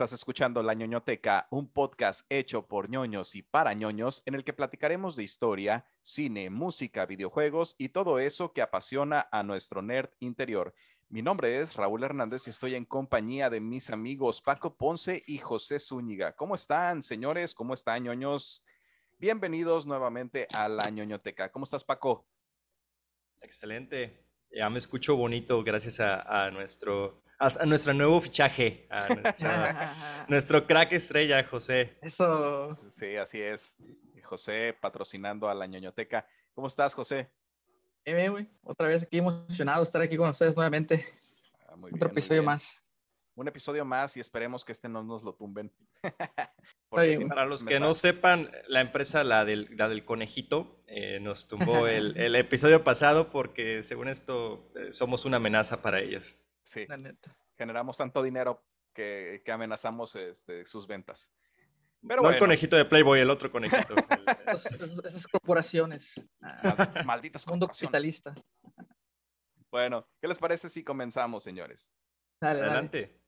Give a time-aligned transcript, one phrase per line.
[0.00, 4.54] Estás escuchando La ñoñoteca, un podcast hecho por ñoños y para ñoños en el que
[4.54, 10.72] platicaremos de historia, cine, música, videojuegos y todo eso que apasiona a nuestro nerd interior.
[11.10, 15.36] Mi nombre es Raúl Hernández y estoy en compañía de mis amigos Paco Ponce y
[15.36, 16.34] José Zúñiga.
[16.34, 17.54] ¿Cómo están, señores?
[17.54, 18.64] ¿Cómo están, ñoños?
[19.18, 21.52] Bienvenidos nuevamente a La ñoñoteca.
[21.52, 22.26] ¿Cómo estás, Paco?
[23.42, 24.29] Excelente.
[24.52, 29.08] Ya me escucho bonito gracias a, a nuestro a, nuestro nuevo fichaje, a
[30.28, 31.96] nuestro crack estrella, José.
[32.02, 32.78] Eso.
[32.90, 33.78] Sí, así es.
[34.22, 36.26] José patrocinando a la ñoñoteca.
[36.54, 37.30] ¿Cómo estás, José?
[38.04, 38.48] Bien, güey.
[38.62, 41.06] Otra vez aquí emocionado de estar aquí con ustedes nuevamente.
[41.66, 42.62] Ah, Otro episodio más.
[43.34, 45.72] Un episodio más y esperemos que este no nos lo tumben.
[46.90, 51.86] para los que no sepan, la empresa, la del, la del conejito, eh, nos tumbó
[51.86, 56.36] el, el, episodio pasado porque según esto eh, somos una amenaza para ellos.
[56.62, 56.86] Sí.
[57.56, 61.32] Generamos tanto dinero que, amenazamos este, sus ventas.
[62.06, 63.94] Pero no el conejito de Playboy, el otro conejito.
[65.04, 66.10] Esas corporaciones.
[66.40, 68.34] Ah, malditas Mundo capitalista.
[69.70, 71.92] Bueno, ¿qué les parece si comenzamos, señores?
[72.40, 73.20] Adelante.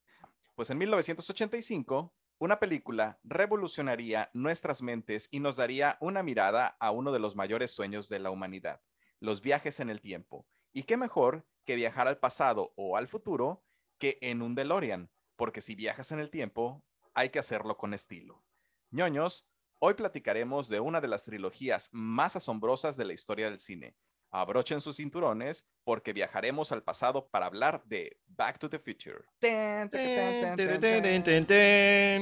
[0.54, 7.12] Pues en 1985, una película revolucionaría nuestras mentes y nos daría una mirada a uno
[7.12, 8.82] de los mayores sueños de la humanidad,
[9.20, 10.48] los viajes en el tiempo.
[10.72, 13.64] ¿Y qué mejor que viajar al pasado o al futuro
[13.96, 18.44] que en un DeLorean, porque si viajas en el tiempo, hay que hacerlo con estilo.
[18.90, 19.48] ñoños,
[19.78, 23.94] hoy platicaremos de una de las trilogías más asombrosas de la historia del cine.
[24.34, 29.26] Abrochen sus cinturones porque viajaremos al pasado para hablar de Back to the Future.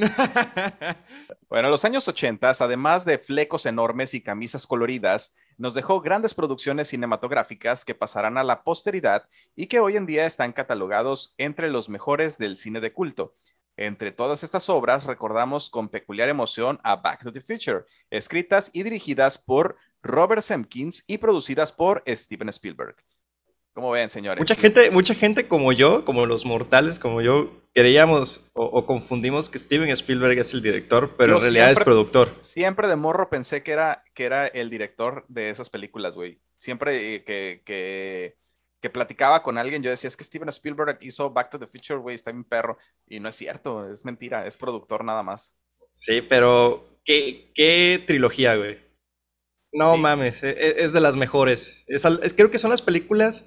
[1.48, 6.88] bueno, los años 80, además de flecos enormes y camisas coloridas, nos dejó grandes producciones
[6.88, 11.88] cinematográficas que pasarán a la posteridad y que hoy en día están catalogados entre los
[11.88, 13.37] mejores del cine de culto.
[13.77, 18.82] Entre todas estas obras recordamos con peculiar emoción a Back to the Future, escritas y
[18.82, 22.97] dirigidas por Robert Semkins y producidas por Steven Spielberg.
[23.72, 24.41] ¿Cómo ven, señores?
[24.41, 29.59] Mucha gente, mucha gente como yo, como los mortales, como yo, creíamos o, confundimos que
[29.59, 32.37] Steven Spielberg es el director, pero en realidad es productor.
[32.41, 36.41] Siempre de morro pensé que era, que era el director de esas películas, güey.
[36.56, 38.37] Siempre eh, que, que,
[38.81, 42.00] que, platicaba con alguien, yo decía, es que Steven Spielberg hizo Back to the Future,
[42.00, 42.77] güey, está bien perro.
[43.06, 45.56] Y no es cierto, es mentira, es productor nada más.
[45.91, 48.90] Sí, pero ¿qué, qué trilogía, güey?
[49.72, 51.84] No mames, e, e, es, de las mejores.
[51.86, 52.04] Es,
[52.34, 53.44] creo que son las películas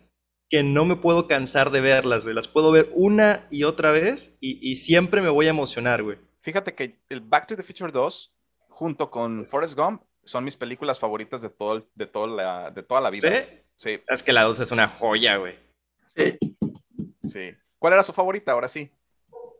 [0.49, 2.35] que no me puedo cansar de verlas, güey.
[2.35, 6.17] Las puedo ver una y otra vez y, siempre me voy a emocionar, güey.
[6.37, 8.35] Fíjate que el Back to the Future 2,
[8.69, 13.01] junto con Forrest Gump, son mis películas favoritas de, todo, de, todo la, de toda
[13.01, 13.29] la vida.
[13.29, 13.59] ¿Sí?
[13.75, 14.01] Sí.
[14.07, 15.57] Es que la 2 es una joya, güey.
[16.15, 16.37] Sí.
[17.23, 17.51] Sí.
[17.79, 18.51] ¿Cuál era su favorita?
[18.51, 18.89] Ahora sí.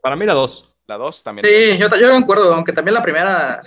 [0.02, 0.76] Para mí la 2.
[0.86, 1.46] La 2 también.
[1.46, 3.62] Sí, yo, yo concuerdo, aunque también la primera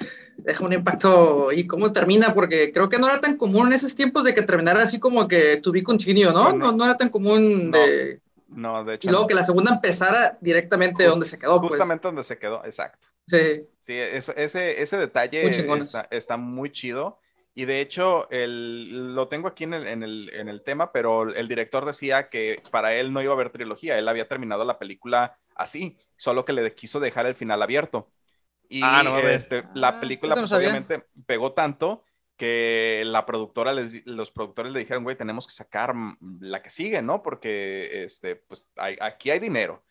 [0.47, 3.93] deja un impacto y cómo termina, porque creo que no era tan común en esos
[3.95, 6.53] tiempos de que terminara así como que to be continuo, ¿no?
[6.53, 8.21] No, no, era tan común de...
[8.47, 9.09] No, de hecho.
[9.09, 11.59] Y luego que la segunda empezara directamente donde se quedó.
[11.59, 11.71] Pues.
[11.73, 13.09] Justamente donde se quedó, exacto.
[13.27, 13.67] Sí.
[13.77, 17.19] Sí, ese, ese detalle está, está, muy chido.
[17.53, 21.23] Y de hecho, el, lo tengo aquí en el, en, el, en el tema, pero
[21.33, 23.99] el director decía que para él no iba a haber trilogía.
[23.99, 28.09] Él había terminado la película así, solo que le quiso dejar el final abierto.
[28.69, 32.03] Y ah, no, este, la ah, película, pues, obviamente, pegó tanto
[32.37, 35.93] que la productora, les, los productores le dijeron, güey, tenemos que sacar
[36.39, 37.23] la que sigue, ¿no?
[37.23, 39.83] Porque, este, pues, aquí hay dinero.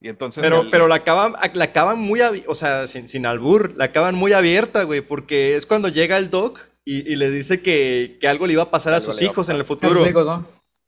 [0.00, 0.42] Y entonces...
[0.42, 4.32] Pero, pero la acaban, la acaban muy, o sea, sin, sin albur, la acaban muy
[4.32, 8.54] abierta, güey, porque es cuando llega el doc y, le dice que, que, algo le
[8.54, 10.04] iba a pasar a sus hijos en el futuro.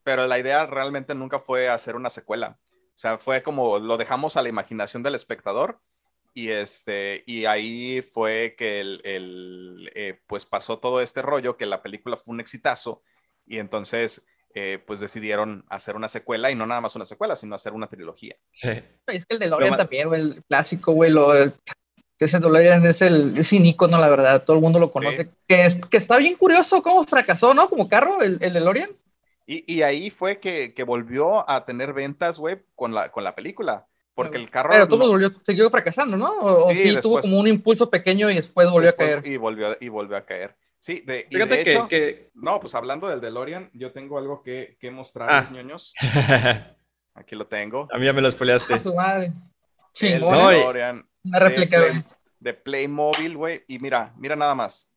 [0.02, 2.58] Pero la idea realmente nunca fue hacer una secuela.
[2.72, 5.80] O sea, fue como lo dejamos a la imaginación del espectador
[6.34, 11.82] y, este, y ahí fue que el, eh, pues pasó todo este rollo, que la
[11.82, 13.02] película fue un exitazo
[13.46, 17.54] y entonces eh, pues decidieron hacer una secuela y no nada más una secuela, sino
[17.54, 18.36] hacer una trilogía.
[18.62, 21.32] Es que el de Lorian también, güey, el clásico, güey, lo,
[22.20, 25.96] ese DeLorean es el es icono, la verdad, todo el mundo lo conoce, que, que
[25.96, 27.68] está bien curioso cómo fracasó, ¿no?
[27.70, 28.90] Como carro, el, el DeLorean.
[29.46, 33.34] Y, y ahí fue que, que volvió a tener ventas, güey, con la, con la
[33.34, 33.86] película.
[34.24, 34.70] Porque el carro.
[34.70, 36.30] Pero todo volvió, siguió fracasando, ¿no?
[36.40, 39.26] O sí, tuvo como un impulso pequeño y después volvió a caer.
[39.26, 40.56] Y volvió, y volvió a caer.
[40.78, 44.90] Sí, de, Fíjate que, que, No, pues hablando del DeLorean, yo tengo algo que, que
[44.90, 45.48] mostrar, ah.
[45.52, 45.94] ñoños.
[47.14, 47.86] Aquí lo tengo.
[47.92, 48.74] A mí ya me lo spoileaste.
[48.74, 49.32] A su madre.
[50.00, 51.06] El DeLorean.
[51.22, 52.04] Una réplica, de,
[52.38, 53.64] de Playmobil, güey.
[53.68, 54.90] Y mira, mira nada más.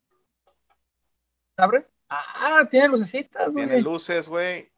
[1.57, 1.85] ¿Abre?
[2.09, 3.65] Ah, tiene lucecitas, güey.
[3.65, 4.71] Tiene luces, güey.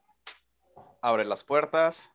[1.02, 2.10] Abre las puertas.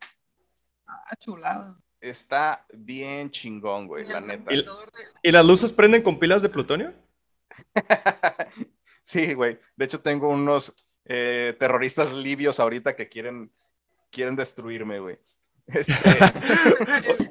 [0.86, 1.79] Ah, chulada.
[2.00, 4.50] Está bien chingón, güey, la neta.
[5.22, 6.92] ¿Y, las luces prenden con pilas de plutonio?
[9.04, 9.58] sí, güey.
[9.76, 10.74] De hecho, tengo unos
[11.04, 13.52] eh, terroristas libios ahorita que quieren,
[14.10, 15.18] quieren destruirme, güey.
[15.72, 15.94] Este,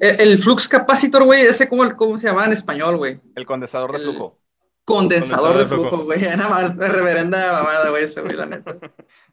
[0.00, 3.20] el, flux capacitor, güey, ese cómo, cómo se llama en español, güey.
[3.34, 4.40] El condensador de flujo.
[4.86, 6.20] Condensador, de flujo, güey.
[6.20, 8.78] Nada más reverenda mamada, güey, ese, güey, la neta.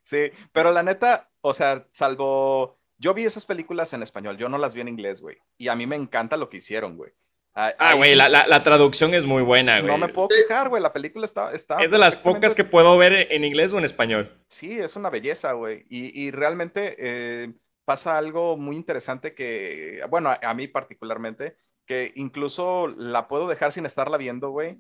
[0.03, 2.76] sí, pero la neta, o sea, salvo.
[2.97, 5.37] Yo vi esas películas en español, yo no las vi en inglés, güey.
[5.57, 7.13] Y a mí me encanta lo que hicieron, güey.
[7.59, 9.91] Ah, güey, la, la, traducción es muy buena, güey.
[9.91, 10.79] No me puedo quejar, güey.
[10.81, 11.77] La película está, está.
[11.77, 14.31] Es de las pocas que puedo ver en inglés o en español.
[14.47, 15.87] Sí, es una belleza, güey.
[15.89, 17.51] Y, y, realmente eh,
[17.83, 21.57] pasa algo muy interesante que, bueno, a, mí particularmente,
[21.87, 24.77] que incluso la puedo dejar sin estarla viendo, güey.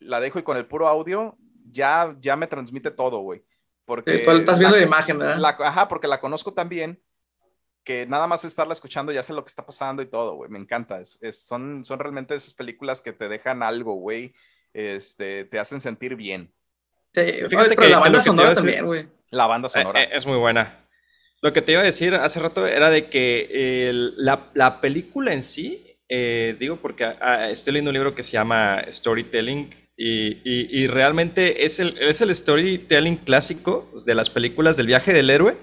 [0.00, 1.36] La dejo y con el puro audio
[1.70, 3.44] ya, ya me transmite todo, güey.
[3.84, 5.56] Porque tú estás viendo la, imagen, ¿verdad?
[5.60, 7.02] ajá, porque la conozco también
[7.88, 10.50] que nada más estarla escuchando ya sé lo que está pasando y todo, güey.
[10.50, 11.00] Me encanta.
[11.00, 14.34] Es, son, son realmente esas películas que te dejan algo, güey.
[14.74, 16.52] Este, te hacen sentir bien.
[17.14, 19.08] Sí, Fíjate pero que, la banda sonora también, güey.
[19.30, 20.02] La banda sonora.
[20.02, 20.86] Eh, es muy buena.
[21.40, 25.42] Lo que te iba a decir hace rato era de que la, la, película en
[25.42, 30.42] sí, eh, digo porque ah, ah, estoy leyendo un libro que se llama Storytelling y,
[30.44, 35.30] y, y realmente es el, es el storytelling clásico de las películas del viaje del
[35.30, 35.56] héroe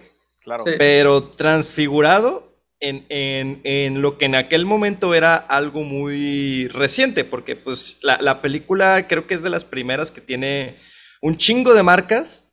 [0.77, 8.41] pero transfigurado en, lo que en aquel momento era algo muy reciente, porque pues la,
[8.41, 10.77] película creo que es de las primeras que tiene
[11.21, 12.43] un chingo de marcas.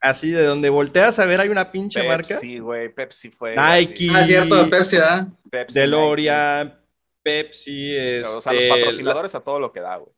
[0.00, 2.28] Así de donde volteas a ver hay una pinche marca.
[2.28, 3.56] Pepsi, güey, Pepsi fue.
[3.56, 4.08] Nike.
[4.14, 5.26] Ah, cierto, Pepsi, ¿verdad?
[5.50, 6.80] Pepsi, DeLorean,
[7.20, 7.96] Pepsi.
[8.20, 10.12] o sea, los este, patrocinadores a todo lo que da, güey.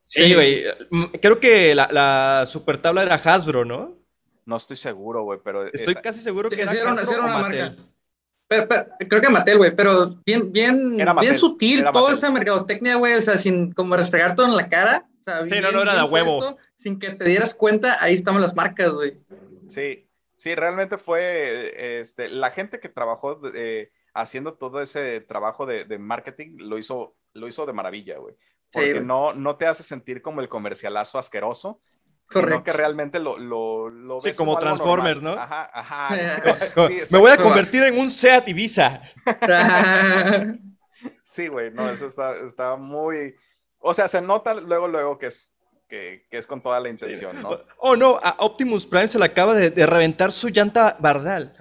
[0.00, 0.64] Sí, güey.
[1.22, 4.01] Creo que la, la super tabla era Hasbro, ¿no?
[4.44, 5.66] No estoy seguro, güey, pero...
[5.66, 7.76] Estoy casi seguro que era, una marca.
[9.08, 13.38] creo que Mattel, güey, pero bien, bien, bien sutil toda esa mercadotecnia, güey, o sea,
[13.38, 15.08] sin como restregar todo en la cara.
[15.46, 16.56] sí, no, no era de huevo.
[16.74, 19.18] sin que te dieras cuenta, ahí estaban las marcas, güey.
[19.68, 25.84] Sí, sí, realmente fue, este, la gente que trabajó eh, haciendo todo ese trabajo de,
[25.84, 28.34] de, marketing lo hizo, lo hizo de maravilla, güey.
[28.72, 31.80] Porque no, no te hace sentir como el comercialazo asqueroso,
[32.40, 35.32] Sino que realmente lo, lo, lo ves sí, como, Transformers, ¿no?
[35.32, 36.08] Ajá, ajá.
[37.10, 39.02] Me voy a convertir en un Seat Ibiza.
[41.22, 43.34] sí, güey, no, eso está, está muy...
[43.78, 45.52] O sea, se nota luego, luego que es,
[45.88, 47.60] que, que es con toda la intención, ¿no?
[47.78, 51.54] Oh, no, a Optimus Prime se le acaba de, de reventar su llanta bardal.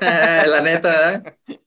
[0.00, 1.60] Ah, la neta, ¿eh?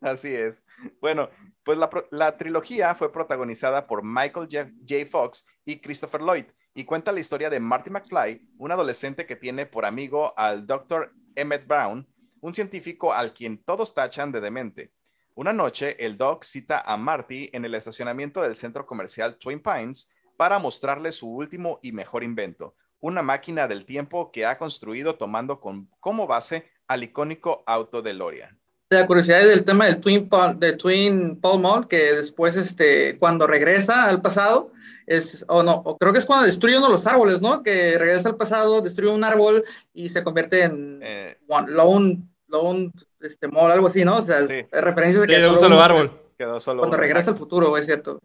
[0.00, 0.64] Así es.
[1.00, 1.28] Bueno,
[1.62, 4.70] pues la, la, trilogía fue protagonizada por Michael J.
[4.88, 5.06] J.
[5.06, 9.66] Fox y Christopher Lloyd, y cuenta la historia de Marty McFly, un adolescente que tiene
[9.66, 11.12] por amigo al Dr.
[11.34, 12.06] Emmett Brown,
[12.40, 14.92] un científico al quien todos tachan de demente.
[15.34, 20.12] Una noche, el Doc cita a Marty en el estacionamiento del centro comercial Twin Pines
[20.36, 25.60] para mostrarle su último y mejor invento, una máquina del tiempo que ha construido tomando
[26.00, 28.59] como base al icónico auto de Lorian.
[28.92, 34.06] La curiosidad del tema del Twin, de Twin Paul Mall, que después, este, cuando regresa
[34.06, 34.72] al pasado,
[35.06, 37.62] es, o no, creo que es cuando destruye uno de los árboles, ¿no?
[37.62, 41.38] Que regresa al pasado, destruye un árbol y se convierte en eh.
[41.68, 44.16] Lone, Lone este, Mall, algo así, ¿no?
[44.16, 46.10] O sea, es, referencia de que un solo árbol.
[46.36, 48.20] Quedó solo cuando regresa al futuro, es cierto.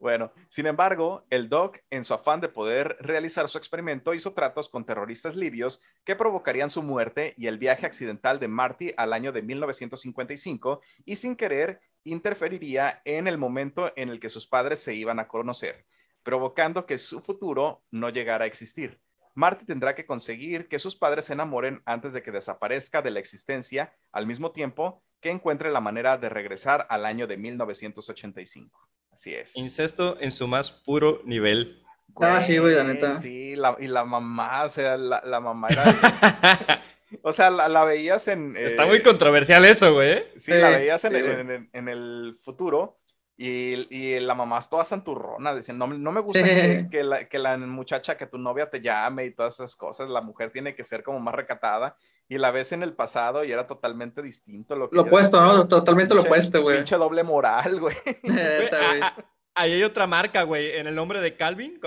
[0.00, 4.68] Bueno, sin embargo, el Doc, en su afán de poder realizar su experimento, hizo tratos
[4.68, 9.30] con terroristas libios que provocarían su muerte y el viaje accidental de Marty al año
[9.30, 14.94] de 1955 y sin querer interferiría en el momento en el que sus padres se
[14.94, 15.86] iban a conocer
[16.22, 19.00] provocando que su futuro no llegara a existir.
[19.34, 23.20] Marty tendrá que conseguir que sus padres se enamoren antes de que desaparezca de la
[23.20, 28.89] existencia, al mismo tiempo que encuentre la manera de regresar al año de 1985.
[29.20, 29.54] Así es.
[29.54, 31.84] Incesto en su más puro nivel.
[32.22, 33.12] ah, sí, güey, la neta.
[33.12, 35.84] Sí, y la mamá, o sea, la, mamá era...
[37.22, 38.56] o sea, la, veías en...
[38.56, 40.24] Está muy controversial eso, güey.
[40.38, 42.96] Sí, la veías en el futuro
[43.36, 46.42] y, y, la mamá es toda santurrona, diciendo, no, no me gusta
[46.90, 50.22] que, la, que, la, muchacha, que tu novia te llame y todas esas cosas, la
[50.22, 51.94] mujer tiene que ser como más recatada.
[52.30, 54.74] Y la ves en el pasado y era totalmente distinto.
[54.74, 55.68] Lo, que lo opuesto, ¿no?
[55.68, 56.76] Totalmente lo opuesto, güey.
[56.76, 57.96] Pinche doble moral, güey.
[59.54, 61.78] Ahí hay otra marca, güey, en el nombre de Calvin,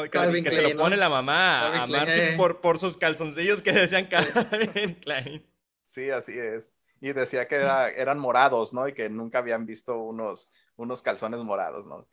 [0.43, 2.33] que se lo pone la mamá a Martin eh.
[2.37, 5.43] por, por sus calzoncillos que decían Calvin Klein.
[5.85, 8.87] Sí, así es y decía que eran morados, ¿no?
[8.87, 12.07] Y que nunca habían visto unos, unos calzones morados, ¿no?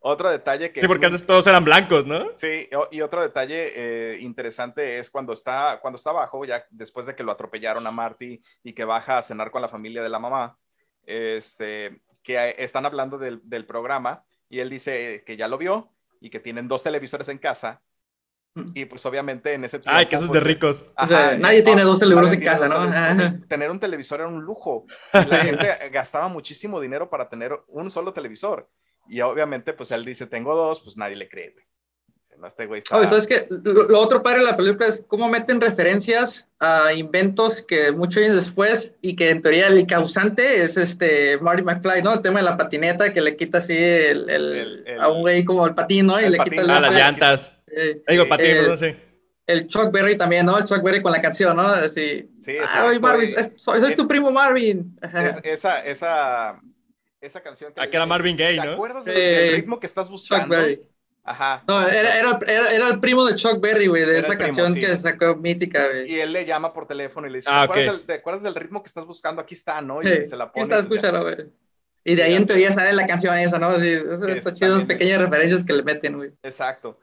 [0.00, 0.80] Otro detalle que...
[0.80, 2.28] Sí, porque antes todos eran blancos, ¿no?
[2.34, 7.14] Sí, y otro detalle eh, interesante es cuando está, cuando está abajo, ya después de
[7.14, 10.18] que lo atropellaron a Marty y que baja a cenar con la familia de la
[10.18, 10.56] mamá,
[11.04, 16.30] este, que están hablando del, del programa y él dice que ya lo vio y
[16.30, 17.82] que tienen dos televisores en casa
[18.74, 19.96] y pues obviamente en ese tiempo...
[19.96, 20.84] Ay, que eso es de ricos.
[21.38, 23.46] nadie tiene dos televisores en casa, ¿no?
[23.46, 24.86] Tener un televisor era un lujo.
[25.12, 28.68] La gente gastaba muchísimo dinero para tener un solo televisor.
[29.08, 31.64] Y obviamente, pues él dice, tengo dos, pues nadie le cree, güey.
[32.38, 33.04] No, este güey está...
[33.06, 33.48] ¿sabes qué?
[33.50, 38.36] Lo, otro padre de la película es cómo meten referencias a inventos que muchos años
[38.36, 42.14] después y que en teoría el causante es este Marty McFly, ¿no?
[42.14, 45.74] El tema de la patineta que le quita así el, a un güey como el
[45.74, 46.20] patín, ¿no?
[46.20, 47.52] Y le quita a las llantas.
[47.66, 48.96] Eh, Digo, patín, no sé.
[49.46, 50.58] El Chuck Berry también, ¿no?
[50.58, 51.62] El Chuck Berry con la canción, ¿no?
[51.62, 54.96] Así, sí, Ay, Marvin, soy, tu primo Marvin.
[55.42, 56.60] esa, esa,
[57.20, 57.72] esa canción.
[57.72, 58.62] Que, ah, que era Marvin Gaye, ¿no?
[58.62, 60.54] ¿Te acuerdas del, ritmo que estás buscando?
[60.54, 60.88] Chuck Berry.
[61.24, 61.62] Ajá.
[61.68, 65.36] No, era, era, era, el primo de Chuck Berry, güey, de esa canción que sacó
[65.36, 66.10] mítica, güey.
[66.10, 67.68] Y él le llama por teléfono y le dice, ah,
[68.06, 69.42] ¿te, acuerdas del, ritmo que estás buscando?
[69.42, 70.02] Aquí está, ¿no?
[70.02, 70.64] Y se la pone.
[70.64, 71.36] Está, escúchalo, güey.
[72.04, 73.68] Y de ahí en teoría sale la canción esa, ¿no?
[73.68, 73.92] Así,
[74.28, 76.30] estos chidos pequeñas referencias que le meten, güey.
[76.42, 76.98] Exacto.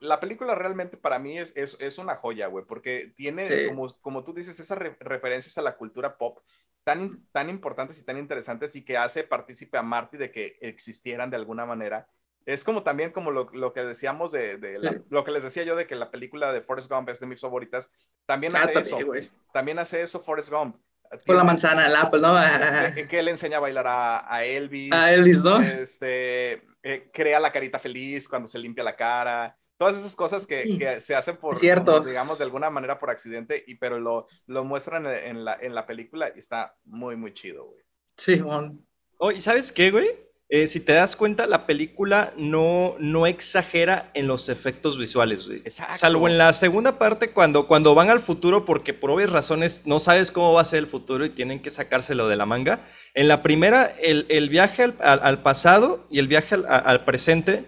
[0.00, 4.24] La película realmente para mí es, es, es una joya, güey, porque tiene, como, como
[4.24, 6.40] tú dices, esas referencias a la cultura pop
[6.84, 11.30] tan, tan importantes y tan interesantes y que hace partícipe a Marty de que existieran
[11.30, 12.08] de alguna manera
[12.46, 15.76] es como también como lo, lo que decíamos de, de lo que les decía yo
[15.76, 17.92] de que la película de Forrest Gump es de mis favoritas.
[18.26, 18.98] También hace eso.
[19.52, 20.76] También hace eso Forrest Gump.
[21.26, 22.34] Con la manzana el Apple, ¿no?
[23.08, 24.92] que él enseña a bailar a, a Elvis.
[24.92, 25.60] A Elvis, ¿no?
[25.60, 29.58] Este, eh, crea la carita feliz cuando se limpia la cara.
[29.80, 32.00] Todas esas cosas que, que se hacen por, Cierto.
[32.00, 35.86] digamos, de alguna manera por accidente, y, pero lo, lo muestran en, la, en la
[35.86, 37.80] película y está muy, muy chido, güey.
[38.14, 38.84] Sí, Juan.
[39.16, 40.10] Oh, ¿y sabes qué, güey?
[40.50, 45.62] Eh, si te das cuenta, la película no, no exagera en los efectos visuales, güey.
[45.66, 49.98] Salvo en la segunda parte, cuando, cuando van al futuro, porque por obvias razones no
[49.98, 52.80] sabes cómo va a ser el futuro y tienen que sacárselo de la manga.
[53.14, 57.64] En la primera, el, viaje al, pasado y el viaje al, presente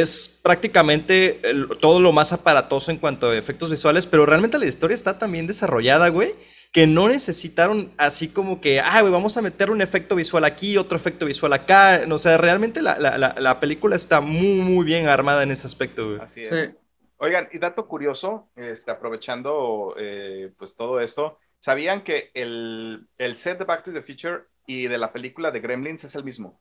[0.00, 1.40] es prácticamente
[1.80, 5.46] todo lo más aparatoso en cuanto a efectos visuales, pero realmente la historia está también
[5.46, 6.34] desarrollada, güey
[6.72, 10.76] que no necesitaron así como que, ah, güey, vamos a meter un efecto visual aquí,
[10.76, 12.00] otro efecto visual acá.
[12.10, 16.08] O sea, realmente la, la, la, película está muy, muy bien armada en ese aspecto,
[16.08, 16.20] güey.
[16.20, 16.72] Así es.
[17.18, 23.60] Oigan, y dato curioso, este, aprovechando eh, pues todo esto, ¿sabían que el, el, set
[23.60, 26.60] de Back to the Future y de la película de Gremlins es el mismo?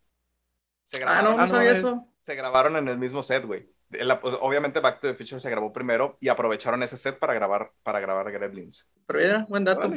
[0.83, 2.07] Se ah, no, no sabía eso.
[2.17, 3.69] Se grabaron en el mismo set, güey.
[3.93, 7.71] Pues, obviamente Back to the Future se grabó primero y aprovecharon ese set para grabar,
[7.83, 8.89] para grabar Gremlins.
[9.05, 9.91] Pero mira, buen dato.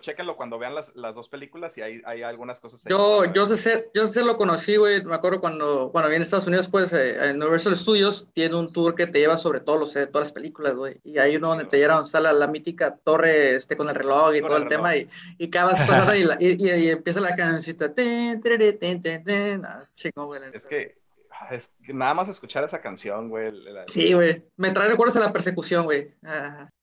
[0.00, 2.84] chequenlo, cuando vean las, las, dos películas y hay, hay algunas cosas.
[2.88, 5.04] Yo, yo, sé, yo sé lo conocí, güey.
[5.04, 8.94] Me acuerdo cuando, cuando en Estados Unidos, pues, eh, en Universal Studios tiene un tour
[8.94, 11.00] que te lleva sobre todos los todas las películas, güey.
[11.04, 14.40] Y hay uno donde te llevan, sale la mítica torre este, con el reloj y
[14.40, 14.96] todo el, tema.
[14.96, 15.08] Y,
[15.38, 15.80] y cada vez
[16.40, 17.92] y, y, empieza la cancioncita.
[19.64, 19.88] Ah,
[20.52, 20.99] es que
[21.50, 23.52] es nada más escuchar esa canción, güey.
[23.88, 24.44] Sí, güey.
[24.56, 26.14] Me trae recuerdos a la persecución, güey.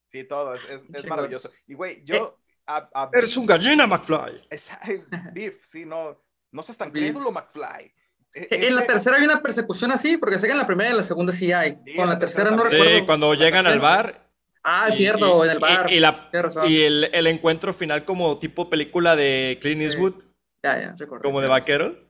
[0.07, 0.53] Sí, todo.
[0.55, 1.51] Es, es, maravilloso.
[1.67, 2.39] Y, güey, yo.
[2.67, 4.47] Eh, eres un gallina, McFly.
[5.33, 6.21] Biff, sí, no.
[6.51, 7.93] No seas tan crédulo, McFly.
[8.33, 10.91] E, en la tercera hay una persecución así, porque sé que en la primera y
[10.91, 11.77] en la segunda sí hay.
[11.95, 12.97] Con la, tercera, no recuerdo.
[12.97, 14.27] Sí, cuando llegan al bar.
[14.63, 15.91] Ah, es cierto, en el bar.
[15.91, 16.29] Y, la,
[16.67, 20.15] y el, el, encuentro final como tipo película de Clint Eastwood.
[20.63, 21.23] Ya, ya, recuerdo.
[21.23, 22.07] Como de vaqueros.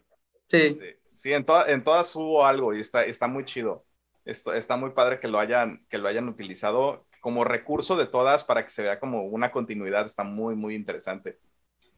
[0.49, 0.73] Sí.
[0.73, 0.97] sí.
[1.17, 3.83] Sí, en, en todas hubo algo y está, está muy chido.
[4.23, 8.43] Esto, está muy padre que lo, hayan, que lo hayan utilizado como recurso de todas
[8.43, 10.05] para que se vea como una continuidad.
[10.05, 11.39] Está muy, muy interesante.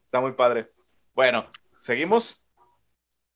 [0.02, 0.70] Está muy padre.
[1.12, 1.46] Bueno,
[1.76, 2.48] seguimos.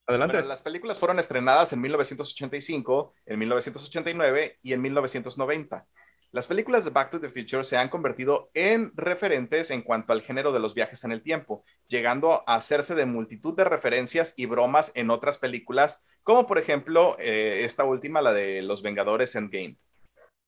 [0.07, 0.41] Adelante.
[0.41, 5.85] las películas fueron estrenadas en 1985, en 1989 y en 1990.
[6.35, 10.21] Las películas de Back to the Future se han convertido en referentes en cuanto al
[10.21, 14.45] género de los viajes en el tiempo, llegando a hacerse de multitud de referencias y
[14.45, 19.77] bromas en otras películas, como por ejemplo eh, esta última, la de Los Vengadores Endgame.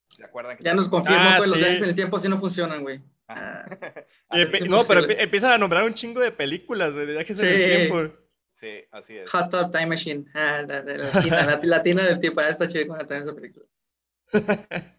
[0.10, 0.58] ¿Se acuerdan?
[0.60, 3.00] ya nos confirmó que ah, los viajes en el tiempo sí no funcionan, güey.
[3.30, 3.66] Ah.
[4.68, 8.14] no, pero empiezan a nombrar un chingo de películas, de viajes en el tiempo.
[8.56, 9.30] Sí, así es.
[9.30, 10.26] Hot Top Time Machine.
[10.34, 12.42] Ah, la, la, latina, del tiempo.
[12.42, 13.66] Está chido con esa película.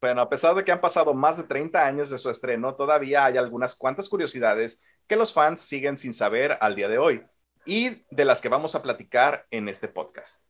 [0.00, 3.24] Bueno, a pesar de que han pasado más de 30 años de su estreno, todavía
[3.24, 7.24] hay algunas cuantas curiosidades que los fans siguen sin saber al día de hoy
[7.66, 10.44] y de las que vamos a platicar en este podcast.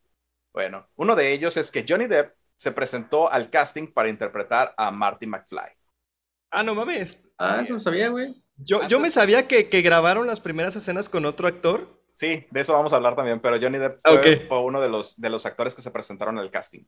[0.53, 4.91] Bueno, uno de ellos es que Johnny Depp se presentó al casting para interpretar a
[4.91, 5.71] Marty McFly.
[6.51, 7.21] Ah, no mames.
[7.37, 8.35] Ah, no sabía, güey.
[8.57, 12.01] Yo, yo me sabía que, grabaron las primeras escenas con otro actor.
[12.13, 15.19] Sí, de eso vamos a hablar también, pero Johnny Depp fue, fue uno de los,
[15.19, 16.83] de los actores que se presentaron al casting.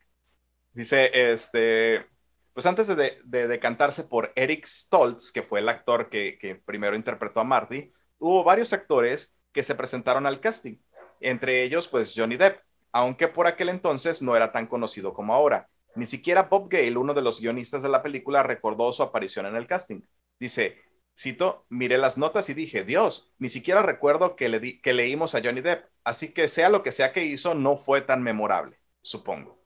[0.73, 2.05] Dice, este,
[2.53, 7.45] pues antes de, decantarse por Eric Stoltz, que fue el actor que, primero interpretó a
[7.45, 10.77] Marty, hubo varios actores que se presentaron al casting.
[11.19, 12.59] Entre ellos, pues Johnny Depp,
[12.91, 15.69] aunque por aquel entonces no era tan conocido como ahora.
[15.95, 19.55] Ni siquiera Bob Gale, uno de los guionistas de la película, recordó su aparición en
[19.55, 20.01] el casting.
[20.39, 20.77] Dice,
[21.17, 25.41] cito, miré las notas y dije, Dios, ni siquiera recuerdo que, le que leímos a
[25.43, 29.60] Johnny Depp, así que sea lo que sea que hizo, no fue tan memorable, supongo.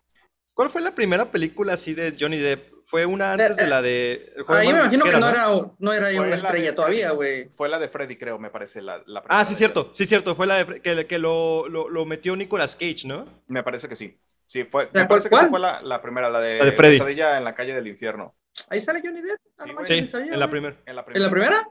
[0.55, 2.73] ¿Cuál fue la primera película así de Johnny Depp?
[2.85, 4.33] Fue una antes de la de...
[4.47, 5.47] Ahí me imagino que no, era,
[5.79, 7.49] no era una estrella todavía, güey.
[7.49, 8.81] Fue la de Freddy, creo, me parece.
[8.81, 10.33] La, ah, sí, cierto, sí, cierto.
[10.33, 13.25] Fue la de que, que lo, lo, lo, metió Nicolas Cage, ¿no?
[13.47, 14.17] Me parece que sí.
[14.45, 17.19] Sí, fue, me parece que esa fue la, la, primera, la de, la de Freddy.
[17.19, 18.33] en la calle del infierno.
[18.69, 19.39] Ahí sale Johnny Depp.
[19.83, 20.77] Sí, sí en, la primera.
[20.85, 21.67] ¿En la primera?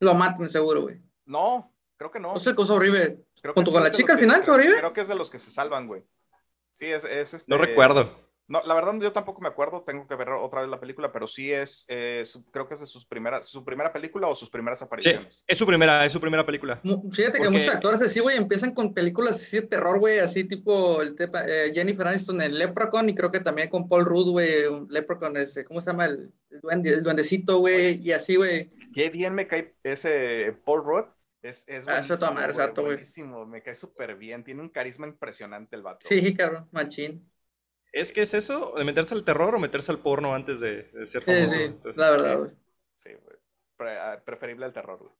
[0.00, 1.02] Lo matan seguro, güey.
[1.26, 2.32] No, creo que no.
[2.32, 3.26] O sea, cosa horrible.
[3.54, 4.78] ¿Junto con la chica al final, sobrevive?
[4.78, 6.02] Creo que es de los que se salvan, güey.
[6.78, 7.50] Sí, es, es este...
[7.50, 8.28] No recuerdo.
[8.46, 11.26] No, la verdad yo tampoco me acuerdo, tengo que ver otra vez la película, pero
[11.26, 11.86] sí es,
[12.50, 15.38] creo que es de sus primeras, su primera película o sus primeras apariciones.
[15.38, 16.80] Sí, es su primera, es su primera película.
[17.12, 21.02] Fíjate que muchos actores así, güey, empiezan con películas así de terror, güey, así tipo
[21.02, 25.36] el eh, Jennifer Aniston en Leprechaun y creo que también con Paul Rudd, güey, Leprechaun,
[25.36, 26.06] ese, ¿cómo se llama?
[26.06, 26.32] El,
[26.62, 28.70] duende, el duendecito, güey, y así, güey.
[28.94, 31.04] Qué bien me cae ese Paul Rudd.
[31.40, 36.08] Es, es ah, buenísimo, buenísimo, me cae súper bien, tiene un carisma impresionante el vato.
[36.08, 37.30] Sí, cabrón, machín.
[37.92, 38.74] ¿Es que es eso?
[38.76, 41.54] ¿De meterse al terror o meterse al porno antes de, ser famoso?
[41.54, 42.50] Sí, sí, la verdad, güey.
[42.96, 43.36] Sí, güey.
[43.98, 45.12] Ah, preferible el terror, güey.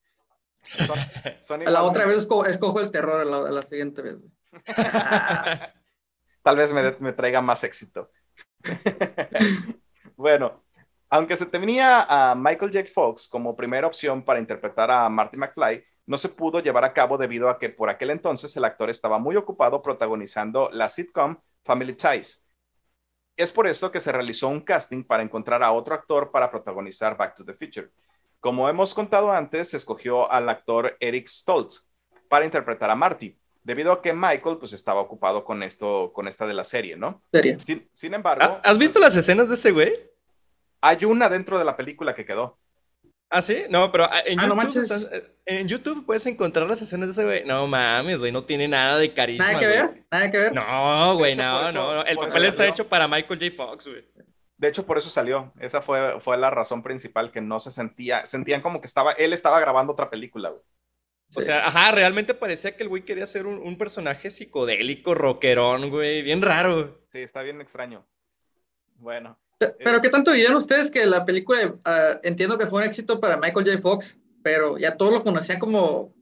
[1.67, 4.33] la otra vez escojo, el terror, la, la siguiente vez, güey.
[6.43, 8.11] Tal vez me, me traiga más éxito.
[10.17, 10.65] bueno,
[11.11, 12.87] aunque se tenía a Michael J.
[12.93, 17.19] Fox como primera opción para interpretar a Marty McFly, no se pudo llevar a cabo
[17.19, 21.95] debido a que por aquel entonces el actor estaba muy ocupado protagonizando la sitcom Family
[21.95, 22.43] Ties,
[23.37, 27.17] es por eso que se realizó un casting para encontrar a otro actor para protagonizar
[27.17, 27.89] Back to the Future.
[28.41, 31.87] Como hemos contado antes, se escogió al actor Eric Stoltz
[32.29, 36.47] para interpretar a Marty, debido a que Michael pues estaba ocupado con esto, con esta
[36.47, 37.23] de la serie, ¿no?
[37.31, 37.59] Serie.
[37.93, 38.61] Sin, embargo...
[38.65, 39.95] ¿Has visto las escenas de ese güey?
[40.81, 42.59] Hay una dentro de la película que quedó.
[43.31, 43.65] ¿Ah, sí?
[43.69, 47.45] No, pero ah, en, YouTube, eh, en YouTube puedes encontrar las escenas de ese güey.
[47.45, 49.47] No mames, güey, no tiene nada de carisma.
[49.47, 50.55] Nada que ver, nada que ver.
[50.55, 53.55] No, güey, no, no, El papel está hecho para Michael J.
[53.55, 54.05] Fox, güey.
[54.57, 55.53] De hecho, por eso salió.
[55.61, 58.25] Esa fue, fue la razón principal que no se sentía.
[58.25, 60.63] Sentían como que estaba, él estaba grabando otra película, güey.
[61.37, 65.91] O sea, ajá, realmente parecía que el güey quería ser un, un personaje psicodélico, rockerón,
[65.91, 66.23] güey.
[66.23, 66.99] Bien raro.
[67.13, 68.07] Sí, está bien extraño.
[68.97, 69.39] Bueno.
[69.59, 73.37] Pero ¿qué tanto dirían ustedes que la película, ah, entiendo que fue un éxito para
[73.37, 73.79] Michael J.
[73.79, 76.15] Fox, pero ya todos lo conocían como,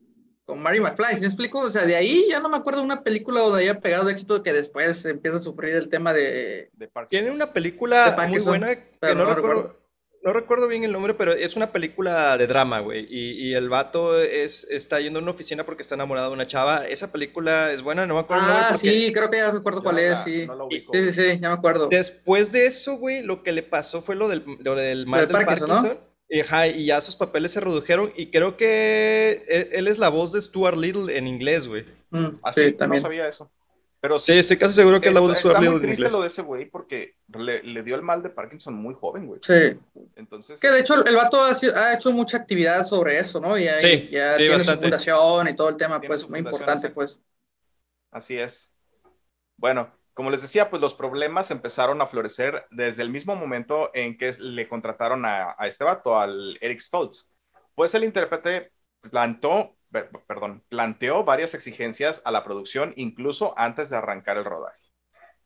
[0.45, 1.59] como Mary McFly, ¿sí me explico?
[1.59, 4.41] O sea, de ahí ya no me acuerdo de una película donde haya pegado éxito
[4.41, 6.71] que después empieza a sufrir el tema de...
[7.09, 9.77] Tiene una película muy buena que no, recuerdo,
[10.23, 13.07] no recuerdo bien el nombre, pero es una película de drama, güey.
[13.09, 16.87] Y, el vato es, está yendo a una oficina porque está enamorado de una chava.
[16.87, 18.43] Esa película es buena, no me acuerdo.
[18.45, 20.47] Ah, sí, creo que ya me acuerdo cuál es, sí.
[20.71, 20.85] sí.
[20.93, 21.11] sí.
[21.13, 21.87] Sí, ya me acuerdo.
[21.87, 25.45] Después de eso, güey, lo que le pasó fue lo del, lo del mal del
[25.45, 25.99] Parkinson.
[26.29, 28.11] Y, y, ya sus papeles se redujeron.
[28.15, 31.85] Y creo que e, él, es la voz de Stuart Little en inglés, güey.
[32.09, 33.01] Mm, Así, sí, también.
[33.01, 33.49] no sabía eso.
[33.99, 35.75] Pero sí, estoy casi seguro que es la voz de Stuart Little.
[35.75, 38.75] Está muy triste lo de ese güey porque le, le, dio el mal de Parkinson
[38.75, 39.39] muy joven, güey.
[39.43, 39.79] Sí.
[40.15, 40.59] Entonces.
[40.59, 43.57] Que de hecho el vato ha, ha hecho mucha actividad sobre eso, ¿no?
[43.57, 47.19] Y sí, ya tiene su fundación y todo el tema, pues, muy importante, pues.
[48.11, 48.75] Así es.
[49.57, 54.17] Bueno, como les decía, pues los problemas empezaron a florecer desde el mismo momento en
[54.17, 57.31] que le contrataron a, a este vato, al Eric Stoltz.
[57.73, 58.71] Pues el intérprete
[59.09, 64.81] plantó perdón, planteó varias exigencias a la producción incluso antes de arrancar el rodaje.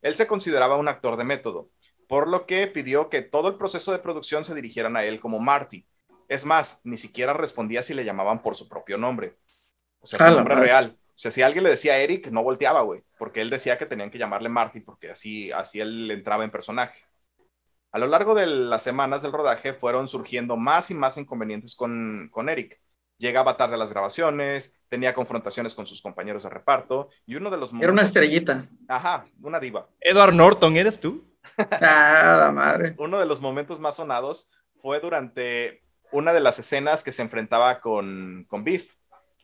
[0.02, 1.70] Él se consideraba un actor de método,
[2.08, 5.40] por lo que pidió que todo el proceso de producción se dirigieran a él como
[5.40, 5.86] Marty.
[6.28, 9.38] Es más, ni siquiera respondía si le llamaban por su propio nombre.
[10.00, 10.98] O sea, su nombre real.
[11.08, 14.10] O sea, si alguien le decía Eric, no volteaba, güey, porque él decía que tenían
[14.10, 17.00] que llamarle Marty porque así, así él entraba en personaje.
[17.92, 22.30] A lo largo de las semanas del rodaje fueron surgiendo más y más inconvenientes con,
[22.32, 22.82] con Eric
[23.22, 27.58] llegaba tarde a las grabaciones, tenía confrontaciones con sus compañeros de reparto y uno de
[27.58, 27.72] los...
[27.74, 28.66] Era una estrellita.
[28.88, 29.88] Ajá, una diva.
[30.02, 31.24] Edward Norton, ¿eres tú?
[31.58, 32.96] ah, la madre.
[32.98, 37.80] Uno de los momentos más sonados fue durante una de las escenas que se enfrentaba
[37.80, 38.96] con, con Biff.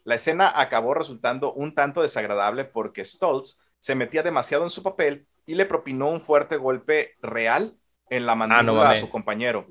[0.04, 5.28] La escena acabó resultando un tanto desagradable porque Stoltz se metía demasiado en su papel
[5.46, 7.78] y le propinó un fuerte golpe real
[8.10, 9.68] en la ah, mandíbula a su compañero.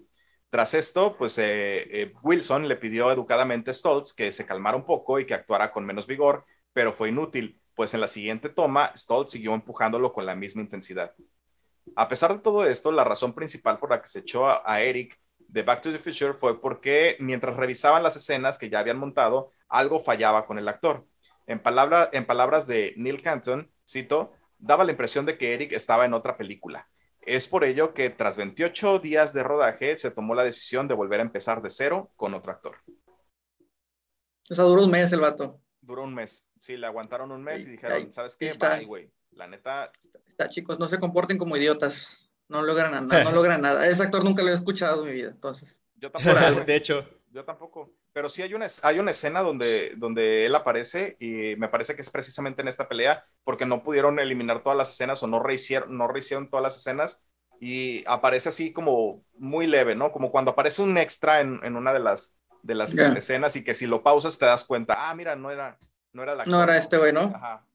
[0.51, 4.85] Tras esto, pues eh, eh, Wilson le pidió educadamente a Stoltz que se calmara un
[4.85, 8.93] poco y que actuara con menos vigor, pero fue inútil, pues en la siguiente toma
[8.97, 11.15] Stoltz siguió empujándolo con la misma intensidad.
[11.95, 15.19] A pesar de todo esto, la razón principal por la que se echó a, Eric
[15.39, 19.53] de Back to the Future fue porque mientras revisaban las escenas que ya habían montado,
[19.69, 21.05] algo fallaba con el actor.
[21.47, 26.05] En, palabra, en palabras de Neil Canton, cito, daba la impresión de que Eric estaba
[26.05, 26.89] en otra película.
[27.27, 31.19] Es por ello que tras 28 días de rodaje se tomó la decisión de volver
[31.19, 32.77] a empezar de cero con otro actor.
[34.49, 35.61] O sea, duró un mes el vato.
[35.81, 36.47] Duró un mes.
[36.61, 38.53] Sí, le aguantaron un mes y dijeron, ¿sabes qué?
[38.53, 39.11] Bye, güey.
[39.33, 39.91] La neta.
[40.29, 42.31] Está, chicos, no se comporten como idiotas.
[42.49, 43.87] No logran nada, no logran nada.
[43.89, 45.81] Ese actor nunca lo he escuchado en mi vida, entonces.
[45.97, 46.35] Yo tampoco.
[46.67, 47.09] de hecho.
[47.31, 47.93] Yo tampoco.
[48.17, 52.01] Pero sí hay una, hay una escena donde, donde él aparece y me parece que
[52.01, 55.99] es precisamente en esta pelea porque no pudieron eliminar todas las escenas o no rehicieron,
[55.99, 57.23] no rehicieron todas las escenas
[57.61, 60.13] y aparece así como muy leve, ¿no?
[60.13, 63.75] Como cuando aparece un extra en, en una de las, de las escenas y que
[63.75, 65.79] si lo pausas te das cuenta, ah, mira, no era,
[66.15, 66.47] no era la...
[66.47, 67.21] No era este güey, ¿no?
[67.21, 67.66] Ajá.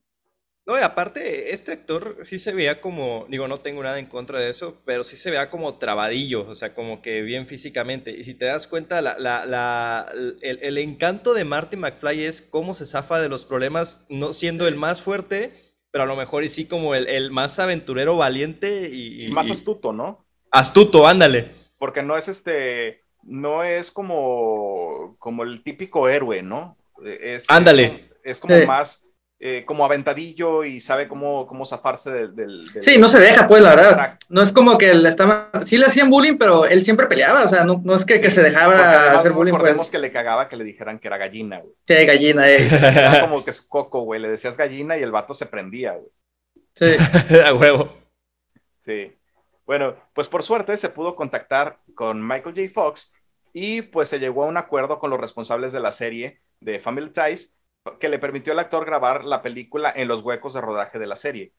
[0.64, 4.38] No, y aparte, este actor sí se veía como, digo, no tengo nada en contra
[4.38, 8.12] de eso, pero sí se veía como trabadillo, o sea, como que bien físicamente.
[8.12, 12.86] Y si te das cuenta, la, la, el, encanto de Marty McFly es cómo se
[12.86, 16.66] zafa de los problemas, no siendo el más fuerte, pero a lo mejor y sí
[16.66, 20.24] como el, más aventurero, valiente y, y más astuto, ¿no?
[20.52, 21.50] Astuto, ándale.
[21.76, 26.76] Porque no es este, no es como, como el típico héroe, ¿no?
[27.04, 28.10] Es, ándale.
[28.22, 29.08] Es, como más
[29.44, 33.74] eh, como aventadillo y sabe cómo, cómo zafarse del, Sí, no se deja, pues, la
[33.74, 34.18] verdad.
[34.28, 35.50] No es como que le estaba...
[35.64, 38.30] Sí le hacían bullying, pero él siempre peleaba, o sea, no, no es que, que
[38.30, 39.90] se dejaba hacer bullying, pues.
[39.90, 41.74] que le cagaba que le dijeran que era gallina, güey.
[41.82, 42.68] Sí, gallina, eh.
[42.70, 46.12] Era como que es coco, güey, le decías gallina y el vato se prendía, güey.
[46.76, 46.94] Sí.
[47.44, 47.92] A huevo.
[48.76, 49.12] Sí.
[49.66, 52.68] Bueno, pues por suerte se pudo contactar con Michael J.
[52.72, 53.12] Fox
[53.52, 57.10] y pues se llegó a un acuerdo con los responsables de la serie de Family
[57.10, 57.52] Ties
[58.00, 61.16] que le permitió al actor grabar la película en los huecos de rodaje de la
[61.16, 61.54] serie.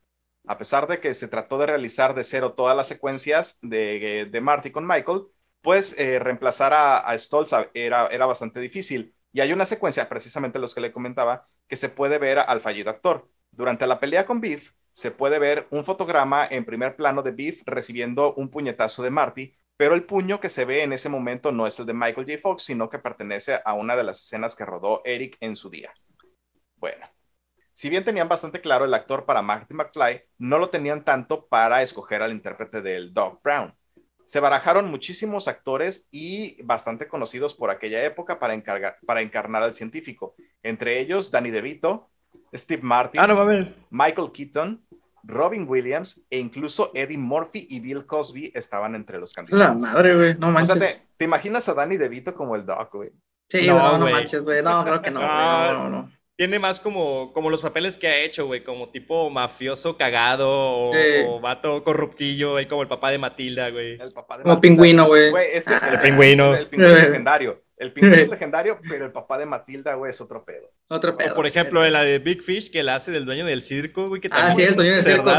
[0.46, 4.42] A pesar de que se trató de realizar de cero todas las secuencias de, de
[4.42, 5.24] Marty con Michael,
[5.62, 9.16] pues eh, reemplazar a, a Stoltz era, era bastante difícil.
[9.32, 12.90] Y hay una secuencia, precisamente los que le comentaba, que se puede ver al fallido
[12.90, 13.30] actor.
[13.52, 17.62] Durante la pelea con Beef, se puede ver un fotograma en primer plano de Beef
[17.66, 21.66] recibiendo un puñetazo de Marty, pero el puño que se ve en ese momento no
[21.66, 22.38] es el de Michael J.
[22.40, 25.92] Fox, sino que pertenece a una de las escenas que rodó Eric en su día.
[26.84, 27.08] Bueno,
[27.72, 31.82] si bien tenían bastante claro el actor para Marty McFly, no lo tenían tanto para
[31.82, 33.74] escoger al intérprete del Doc Brown.
[34.26, 38.62] Se barajaron muchísimos actores y bastante conocidos por aquella época para,
[39.06, 42.10] para encarnar al científico, entre ellos Danny DeVito,
[42.54, 44.86] Steve Martin, ah, Michael Keaton,
[45.24, 49.82] Robin Williams e incluso Eddie Murphy y Bill Cosby estaban entre los candidatos.
[49.82, 51.06] La madre, güey, no manches.
[51.16, 53.12] te, imaginas a Danny DeVito como el Doc, güey?
[53.50, 57.32] Sí, no, no, manches, güey, no, creo que no, no, no, no tiene más como,
[57.32, 62.66] como los papeles que ha hecho, güey, como tipo mafioso cagado o, vato corruptillo, ahí
[62.66, 63.94] como el papá de Matilda, güey.
[63.94, 65.32] El papá de Como pingüino, güey.
[65.32, 66.54] el pingüino.
[66.54, 67.63] El pingüino legendario.
[67.78, 70.70] El pingüino es legendario, pero el papá de Matilda, güey, es otro pedo.
[70.90, 71.34] Otro pedo.
[71.34, 74.22] por ejemplo, la de Big Fish, que la hace del dueño del circo, güey.
[74.22, 75.32] Que ah, sí, el dueño del circo.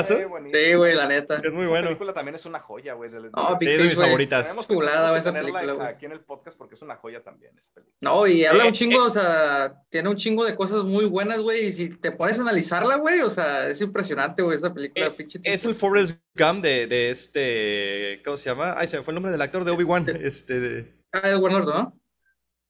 [0.52, 1.40] Sí, güey, la neta.
[1.44, 1.82] Es muy bueno.
[1.82, 3.10] La película también es una joya, güey.
[3.10, 4.46] No, sí, es de mis favoritas.
[4.46, 7.72] Tenemos que, tenemos esa película, aquí en el podcast porque es una joya también esa
[7.72, 7.96] película.
[8.00, 11.66] No, y habla un chingo, o sea, tiene un chingo de cosas muy buenas, güey.
[11.66, 15.06] Y si te pones a analizarla, güey, o sea, es impresionante, güey, esa película.
[15.06, 18.22] Eh, es el Forrest Gump de, de este.
[18.24, 18.74] ¿Cómo se llama?
[18.76, 20.04] Ay, se me fue el nombre del actor de Obi-Wan.
[20.24, 20.58] Este.
[20.58, 20.94] De...
[21.12, 22.03] Ah, Edward Norton, ¿no?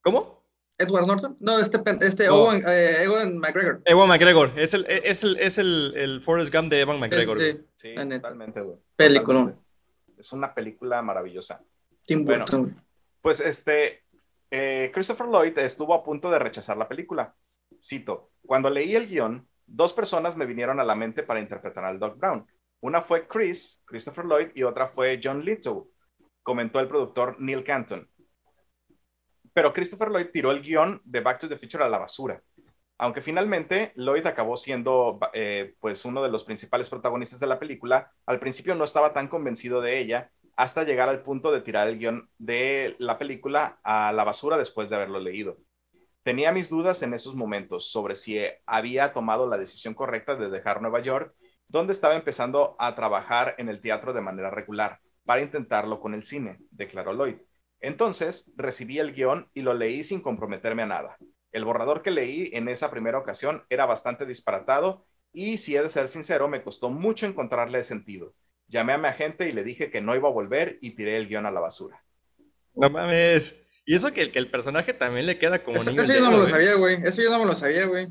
[0.04, 0.44] ¿Cómo?
[0.76, 1.36] Edward Norton.
[1.40, 3.80] No, este, este Owen, eh, Ewan McGregor.
[3.86, 4.52] Ewan McGregor.
[4.56, 7.40] Es el, es el, es el, el Forrest Gump de Ewan McGregor.
[7.40, 8.76] Sí, sí, totalmente, güey.
[8.96, 9.56] Película.
[10.18, 11.62] Es una película maravillosa.
[12.06, 12.82] Tim Burton.
[13.22, 14.04] pues este,
[14.50, 17.34] eh, Christopher Lloyd estuvo a punto de rechazar la película.
[17.82, 21.98] Cito, cuando leí el guion, dos personas me vinieron a la mente para interpretar al
[21.98, 22.46] Doc Brown.
[22.80, 25.90] Una fue Chris, Christopher Lloyd, y otra fue John Lithgow,
[26.42, 28.06] comentó el productor Neil Canton
[29.54, 32.42] pero Christopher Lloyd tiró el guion de Back to the Future a la basura.
[32.98, 38.12] Aunque finalmente Lloyd acabó siendo eh, pues uno de los principales protagonistas de la película,
[38.26, 41.98] al principio no estaba tan convencido de ella hasta llegar al punto de tirar el
[41.98, 45.56] guion de la película a la basura después de haberlo leído.
[46.22, 50.80] Tenía mis dudas en esos momentos sobre si había tomado la decisión correcta de dejar
[50.80, 51.34] Nueva York,
[51.68, 56.24] donde estaba empezando a trabajar en el teatro de manera regular, para intentarlo con el
[56.24, 57.36] cine, declaró Lloyd.
[57.84, 61.18] Entonces recibí el guion y lo leí sin comprometerme a nada.
[61.52, 65.90] El borrador que leí en esa primera ocasión era bastante disparatado y si he de
[65.90, 68.34] ser sincero, me costó mucho encontrarle sentido.
[68.68, 71.28] Llamé a mi agente y le dije que no iba a volver y tiré el
[71.28, 72.02] guion a la basura.
[72.72, 73.54] No mames.
[73.84, 76.02] Y eso que el, que el personaje también le queda como niño.
[76.02, 76.96] Eso yo no me lo sabía, güey.
[77.04, 78.08] Eso yo no me lo sabía, güey.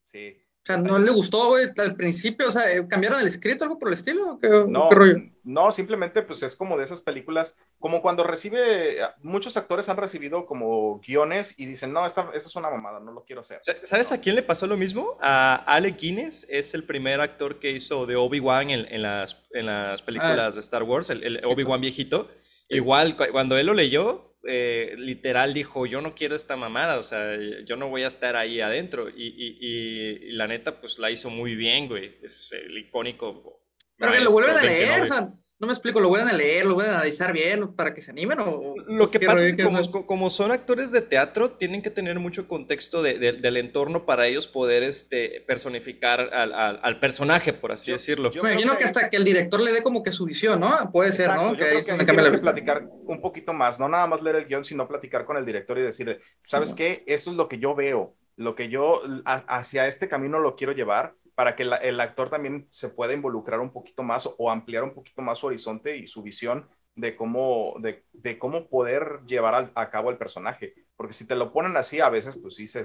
[0.00, 0.38] Sí.
[0.62, 2.48] O sea, ¿no le gustó, güey, al principio?
[2.48, 4.38] O sea, ¿cambiaron el escrito, algo por el estilo?
[4.40, 5.22] ¿Qué, no, qué rollo?
[5.42, 10.44] No, simplemente pues es como de esas películas, como cuando recibe, muchos actores han recibido
[10.44, 13.60] como guiones y dicen, no, esta, esa es una mamada, no lo quiero hacer.
[13.82, 15.16] ¿Sabes a quién le pasó lo mismo?
[15.22, 20.02] A Alec Guinness, es el primer actor que hizo de Obi-Wan en, las, en las
[20.02, 20.50] películas ah.
[20.50, 22.28] de Star Wars, el Obi-Wan viejito.
[22.70, 27.36] Igual, cuando él lo leyó, eh, literal dijo, yo no quiero esta mamada, o sea,
[27.66, 29.08] yo no voy a estar ahí adentro.
[29.10, 32.18] Y, la neta, pues la hizo muy bien, güey.
[32.22, 33.60] Es el icónico.
[33.96, 36.64] Pero que lo vuelven a leer, o sea, no me explico, lo vuelven a leer,
[36.64, 38.74] lo vuelven a analizar bien para que se animen o...
[38.88, 39.62] Lo que pasa es que
[40.06, 44.82] como, son actores de teatro, tienen que tener mucho contexto del entorno para ellos poder
[44.82, 48.30] este, personificar al, personaje, por así decirlo.
[48.30, 50.90] Yo me imagino que, hasta que el director le dé como que su visión, ¿no?
[50.90, 51.50] Puede ser, ¿no?
[51.50, 54.46] Yo que creo que, tienes que platicar un poquito más, no nada más leer el
[54.46, 57.04] guion, sino platicar con el director y decirle, ¿sabes qué?
[57.06, 61.14] Eso es lo que yo veo, lo que yo hacia este camino lo quiero llevar
[61.40, 65.22] para que el actor también se pueda involucrar un poquito más o, ampliar un poquito
[65.22, 70.10] más su horizonte y su visión de cómo, de, de cómo poder llevar a cabo
[70.10, 70.74] el personaje.
[70.96, 72.84] Porque si te lo ponen así, a veces, pues sí, se,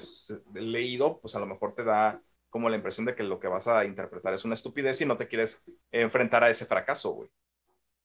[0.53, 3.67] leído, pues a lo mejor te da como la impresión de que lo que vas
[3.67, 7.29] a interpretar es una estupidez y no te quieres enfrentar a ese fracaso, güey.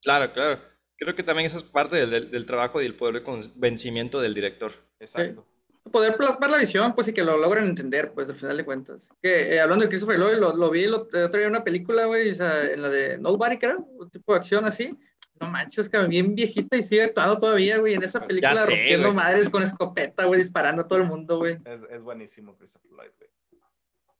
[0.02, 0.60] Claro, claro.
[0.98, 4.34] Creo que también eso es parte del, del trabajo y del poder de convencimiento del
[4.34, 4.72] director.
[4.98, 5.46] Exacto
[5.90, 9.10] poder plasmar la visión, pues, y que lo logren entender, pues, al final de cuentas.
[9.22, 12.04] Que eh, hablando de Christopher Lloyd, lo, lo vi el otro día en una película,
[12.06, 14.96] güey, o sea, en la de Nobody, era un tipo de acción así.
[15.40, 19.48] No manches, que bien viejita y sigue actuado todavía, güey, en esa película rompiendo madres
[19.48, 21.58] con escopeta, güey, disparando a todo el mundo, güey.
[21.64, 23.30] Es, es buenísimo Christopher Lloyd, güey.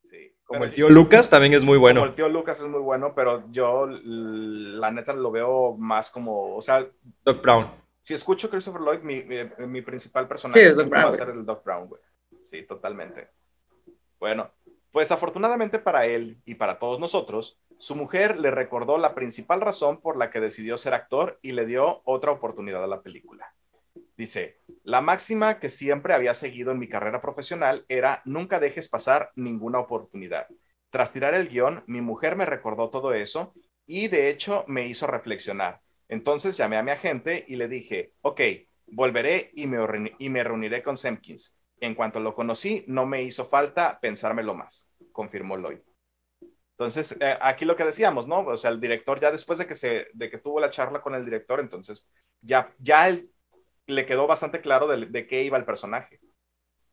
[0.03, 0.35] Sí.
[0.45, 2.01] Como el tío Lucas también es muy bueno.
[2.01, 6.57] Como el tío Lucas es muy bueno, pero yo la neta lo veo más como,
[6.57, 6.89] o sea...
[7.23, 9.23] Doc Brown si escucho Christopher Lloyd, mi,
[9.67, 12.01] mi, principal personaje va a ser el Doc Brown, güey.
[12.43, 13.29] Sí, totalmente.
[14.19, 14.51] Bueno,
[14.93, 20.01] pues afortunadamente para él y para todos nosotros, su mujer le recordó la principal razón
[20.01, 23.55] por la que decidió ser actor y le dio otra oportunidad a la película.
[24.17, 29.33] Dice, la máxima que siempre había seguido en mi carrera profesional era nunca dejes pasar
[29.35, 30.47] ninguna oportunidad.
[30.91, 33.55] Tras tirar el guion, mi mujer me recordó todo eso
[33.87, 35.81] y de hecho me hizo reflexionar.
[36.11, 38.41] Entonces llamé a mi agente y le dije, ok,
[38.89, 39.79] volveré y me,
[40.19, 41.57] y me reuniré con Semkins.
[41.81, 45.79] En cuanto lo conocí, no me hizo falta pensármelo más, confirmó Lloyd.
[46.73, 48.41] Entonces, eh, aquí lo que decíamos, ¿no?
[48.41, 51.15] O sea, el director ya después de que, se, de que tuvo la charla con
[51.15, 52.07] el director, entonces
[52.43, 53.19] ya, ya
[53.87, 56.21] le quedó bastante claro de, de qué iba el personaje.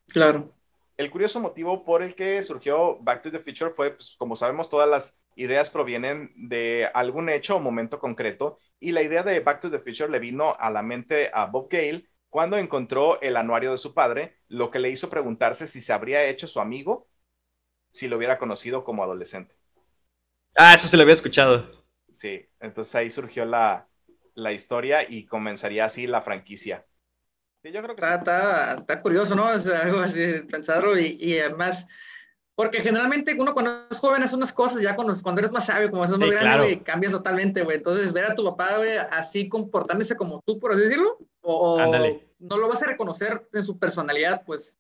[0.08, 0.54] Claro
[0.98, 4.70] el curioso motivo por el que surgió Back to the Future fue, pues, como sabemos,
[4.70, 9.62] todas las ideas provienen de algún hecho o momento concreto, y la idea de Back
[9.62, 13.72] to the Future le vino a la mente a Bob Gale cuando encontró el anuario
[13.72, 17.08] de su padre, lo que le hizo preguntarse si se habría hecho su amigo
[17.92, 19.56] si lo hubiera conocido como adolescente.
[20.58, 21.86] Ah, eso se lo había escuchado.
[22.12, 23.88] Sí, entonces ahí surgió la,
[24.36, 26.86] la historia y comenzaría así la franquicia
[27.72, 29.52] yo creo que está, está, curioso, ¿no?
[29.52, 31.88] Es algo así, pensarlo y, y, además,
[32.58, 35.92] porque generalmente uno cuando es joven hace unas cosas, ya cuando, cuando eres más sabio,
[35.92, 37.78] como estás más grande, cambias totalmente, güey.
[37.78, 41.78] Entonces, ver a tu papá, güey, así comportándose como tú, por así decirlo, o,
[42.40, 44.76] no lo vas a reconocer en su personalidad, pues.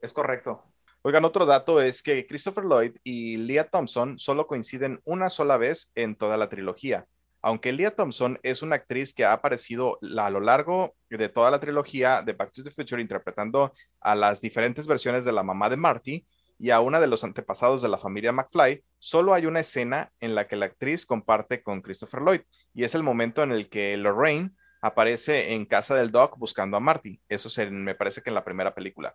[0.00, 0.62] Es correcto.
[1.00, 5.92] Oigan, otro dato es que Christopher Lloyd y Leah Thompson solo coinciden una sola vez
[5.94, 7.06] en toda la trilogía
[7.46, 11.60] aunque Leah Thompson es una actriz que ha aparecido a lo largo de toda la
[11.60, 15.76] trilogía de Back to the Future interpretando a las diferentes versiones de la mamá de
[15.76, 16.26] Marty
[16.64, 20.34] y a una de los antepasados de la familia McFly, solo hay una escena en
[20.34, 22.40] la que la actriz comparte con Christopher Lloyd
[22.72, 24.50] y es el momento en el que Lorraine
[24.80, 27.20] aparece en casa del Doc buscando a Marty.
[27.28, 29.14] Eso me parece que en la primera película,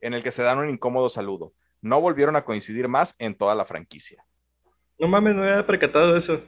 [0.00, 1.52] en el que se dan un incómodo saludo.
[1.80, 4.24] No volvieron a coincidir más en toda la franquicia.
[5.00, 6.40] No mames, no había percatado eso.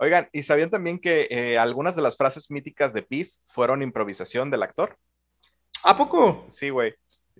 [0.00, 4.50] Oigan, ¿y sabían también que eh, algunas de las frases míticas de Piff fueron improvisación
[4.50, 4.98] del actor?
[5.84, 6.44] ¿A poco?
[6.48, 6.96] Sí, güey.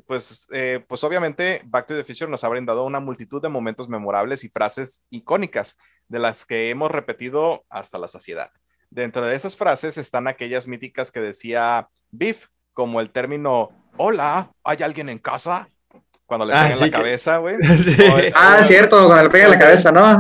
[0.07, 3.89] Pues, eh, pues obviamente Back to the Future nos ha brindado una multitud de momentos
[3.89, 5.77] memorables y frases icónicas
[6.09, 8.51] de las que hemos repetido hasta la saciedad.
[8.91, 14.79] Dentro de esas frases están aquellas míticas que decía Biff, como el término, hola, ¿hay
[14.83, 15.69] alguien en casa?
[16.27, 17.57] Cuando le ah, pegan la cabeza, güey.
[18.35, 20.19] ah, cierto, cuando le pegan la cabeza, ¿no?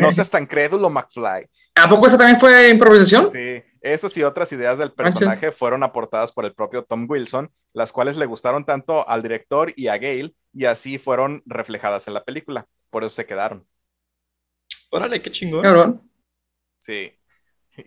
[0.00, 1.48] no seas tan crédulo, McFly.
[1.74, 3.30] ¿A poco eso también fue improvisación?
[3.30, 7.92] Sí, estas y otras ideas del personaje fueron aportadas por el propio Tom Wilson, las
[7.92, 12.24] cuales le gustaron tanto al director y a Gale, y así fueron reflejadas en la
[12.24, 12.66] película.
[12.90, 13.66] Por eso se quedaron.
[14.90, 15.62] Órale, qué chingón.
[16.78, 17.12] Sí.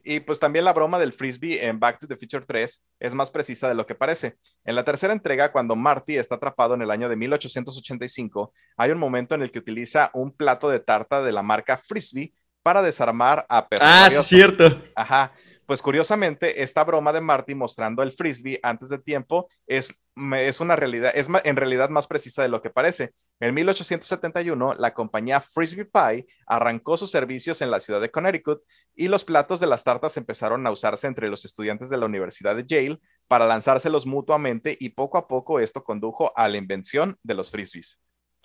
[0.03, 3.29] Y pues también la broma del frisbee en Back to the Future 3 es más
[3.29, 4.37] precisa de lo que parece.
[4.63, 8.97] En la tercera entrega, cuando Marty está atrapado en el año de 1885, hay un
[8.97, 13.45] momento en el que utiliza un plato de tarta de la marca Frisbee para desarmar
[13.49, 14.81] a Perro Ah, sí, cierto.
[14.95, 15.33] Ajá.
[15.65, 19.93] Pues curiosamente, esta broma de Marty mostrando el frisbee antes de tiempo es,
[20.37, 23.13] es una realidad, es en realidad más precisa de lo que parece.
[23.39, 28.61] En 1871, la compañía Frisbee Pie arrancó sus servicios en la ciudad de Connecticut
[28.93, 32.55] y los platos de las tartas empezaron a usarse entre los estudiantes de la Universidad
[32.55, 37.35] de Yale para lanzárselos mutuamente y poco a poco esto condujo a la invención de
[37.35, 37.99] los frisbees.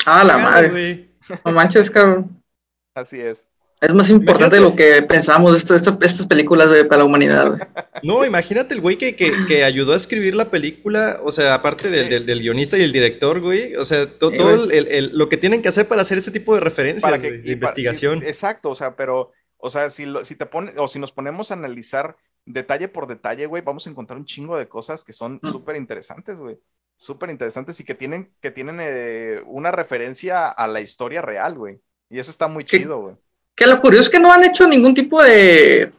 [0.07, 1.17] Ah, la madre.
[1.45, 2.43] No manches, cabrón.
[2.95, 3.49] Así es.
[3.81, 7.69] Es más importante de lo que pensamos esto, estas películas para la humanidad.
[8.03, 12.27] No, imagínate el güey que, que, ayudó a escribir la película, o sea, aparte del,
[12.27, 15.87] del, guionista y el director, güey, o sea, todo el, lo que tienen que hacer
[15.87, 18.23] para hacer ese tipo de referencias, de investigación.
[18.25, 21.55] exacto, o sea, pero, o sea, si, si te pones, o si nos ponemos a
[21.55, 22.17] analizar
[22.49, 25.49] detalle por detalle, güey, vamos a encontrar un chingo de cosas que son mm.
[25.49, 26.59] súper interesantes, güey.
[26.97, 31.81] Súper interesantes y que tienen, que tienen eh, una referencia a la historia real, güey.
[32.11, 33.15] Y eso está muy chido, güey.
[33.59, 35.91] Que lo curioso es que no han hecho ningún tipo de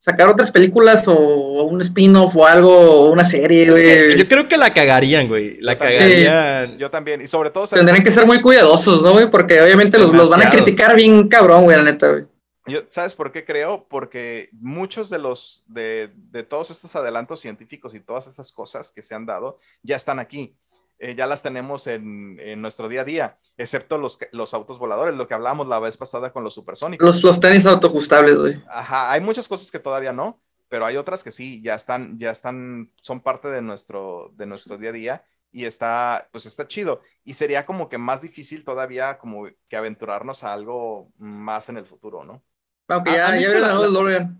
[0.00, 4.16] sacar otras películas o un spin-off o algo, o una serie, güey.
[4.16, 5.60] yo creo que la cagarían, güey.
[5.60, 6.78] La cagarían.
[6.78, 7.20] Yo también.
[7.20, 7.66] Y sobre todo.
[7.66, 9.30] Tendrían que ser muy cuidadosos, ¿no, güey?
[9.30, 12.24] Porque obviamente los, los, van a criticar bien cabrón, güey, la neta, güey.
[12.66, 13.86] Yo, ¿Sabes por qué creo?
[13.90, 19.02] Porque muchos de los, de, de todos estos adelantos científicos y todas estas cosas que
[19.02, 20.56] se han dado ya están aquí.
[21.02, 25.26] Eh, ya las tenemos en, nuestro día a día, excepto los, los autos voladores, lo
[25.26, 27.04] que hablamos la vez pasada con los supersónicos.
[27.04, 28.62] Los, los tenis autoajustables, güey.
[28.68, 32.30] Ajá, hay muchas cosas que todavía no, pero hay otras que sí, ya están, ya
[32.30, 37.00] están, son parte de nuestro, de nuestro día a día y está, pues está chido.
[37.24, 41.84] Y sería como que más difícil todavía como que aventurarnos a algo más en el
[41.84, 42.44] futuro, ¿no?
[42.86, 44.36] Aunque ya, ya la, la,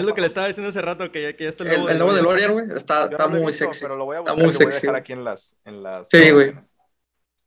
[0.00, 1.88] es lo que le estaba diciendo hace rato, que ya, que ya está el nuevo
[1.88, 3.80] El, nuevo DeLorean, güey, está, está muy sexy.
[3.82, 4.64] Pero lo voy a buscar está muy sexy.
[4.64, 5.56] Voy a dejar aquí en las...
[5.64, 6.54] En las sí, güey.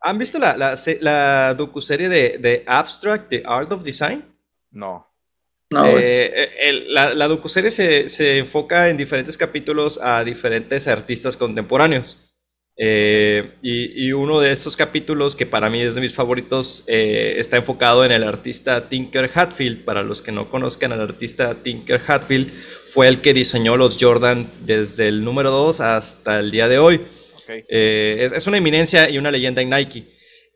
[0.02, 4.24] ¿Han visto la, la, la docuserie de, de Abstract, The Art of Design?
[4.72, 5.12] No.
[5.72, 11.36] No, eh, el, la, la docuserie se, se enfoca en diferentes capítulos a diferentes artistas
[11.36, 12.25] contemporáneos.
[12.78, 17.56] Eh, y, uno de esos capítulos que para mí es de mis favoritos eh, está
[17.56, 19.86] enfocado en el artista Tinker Hatfield.
[19.86, 22.52] Para los que no conozcan al artista Tinker Hatfield,
[22.88, 27.02] fue el que diseñó los Jordan desde el número 2 hasta el día de hoy.
[27.48, 30.08] Eh, es, una eminencia y una leyenda en Nike.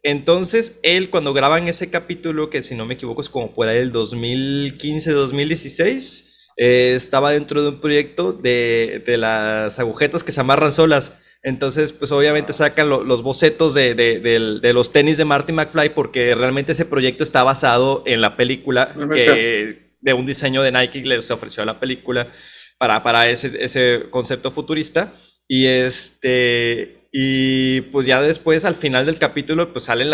[0.03, 3.93] Entonces, él cuando graban ese capítulo, que si no me equivoco es como fuera del
[3.93, 6.25] 2015-2016,
[6.57, 11.13] estaba dentro de un proyecto de, de las agujetas que se amarran solas.
[11.41, 16.85] Entonces, pues obviamente sacan los bocetos de, los tenis de Marty McFly porque realmente ese
[16.85, 21.65] proyecto está basado en la película de un diseño de Nike que les ofreció a
[21.65, 22.31] la película
[22.77, 25.13] para, para ese, concepto futurista.
[25.47, 30.11] Y este, y pues ya después, al final del capítulo, pues salen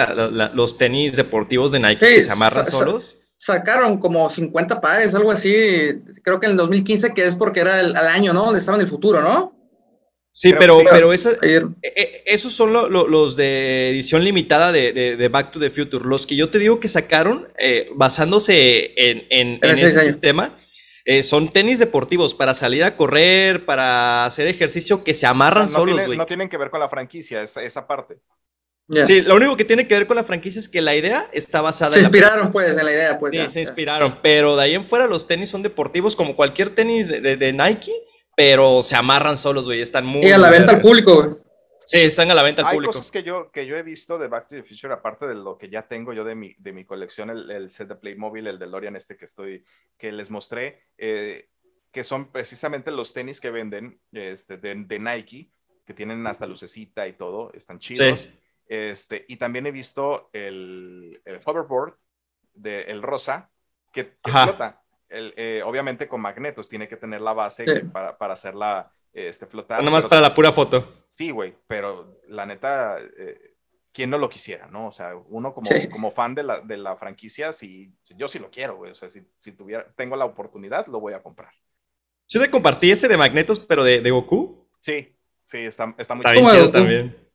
[0.53, 3.19] los tenis deportivos de Nike que se amarran solos.
[3.38, 5.53] Sacaron como 50 pares, algo así,
[6.23, 8.45] creo que en el 2015, que es porque era el, año, ¿no?
[8.45, 9.54] Donde estaba en el futuro, ¿no?
[10.37, 11.17] Sí, pero, pero e,
[11.81, 16.03] e, esos son los de edición limitada de, Back to the Future.
[16.03, 20.59] Los que yo te digo que sacaron eh, basándose en, ese sistema
[21.05, 26.05] eh, son tenis deportivos para salir a correr, para hacer ejercicio que se amarran solos,
[26.05, 26.17] güey.
[26.17, 28.17] no tienen que ver con la franquicia, esa, esa parte.
[29.07, 31.61] Sí, lo único que tiene que ver con la franquicia es que la idea está
[31.61, 32.01] basada se en.
[32.01, 33.31] Se inspiraron, pues, en la idea, pues.
[33.31, 34.19] Sí, se inspiraron.
[34.21, 37.93] Pero de ahí en fuera, los tenis son deportivos como cualquier tenis de Nike
[38.35, 39.81] pero se amarran solos, güey.
[39.81, 40.25] Están muy.
[40.25, 41.45] Y a la venta al público, güey.
[41.85, 42.91] Sí, están a la venta al público.
[42.91, 45.35] Hay cosas que yo, que yo he visto de Back to the Future, aparte de
[45.35, 48.57] lo que ya tengo yo de mi, de mi colección, el, set de Playmobil, el
[48.57, 49.63] de Lorian este que estoy,
[49.95, 51.49] que les mostré, eh,
[51.91, 55.51] que son precisamente los tenis que venden este, de, Nike,
[55.85, 58.31] que tienen hasta lucecita y todo, están chidos.
[58.67, 61.93] Este, y también he visto el, el hoverboard
[62.55, 63.51] de el rosa,
[63.93, 64.83] que, que flota.
[65.09, 67.63] Eh, obviamente con magnetos, tiene que tener la base
[67.93, 69.83] para, para, hacerla este, flotar.
[69.83, 71.05] No más para la pura foto.
[71.13, 73.55] Sí, güey, pero la neta, eh,
[73.91, 74.88] ¿quién no lo quisiera, no?
[74.88, 78.49] O sea, uno como, como fan de la, de la franquicia, si, yo sí lo
[78.49, 78.91] quiero, güey.
[78.91, 81.51] O sea, si, si, tuviera, tengo la oportunidad, lo voy a comprar.
[82.25, 84.67] ¿Sí te compartí ese de magnetos, pero de, de Goku?
[84.80, 85.15] Sí,
[85.45, 87.25] sí, está, está muy está Bien chido también.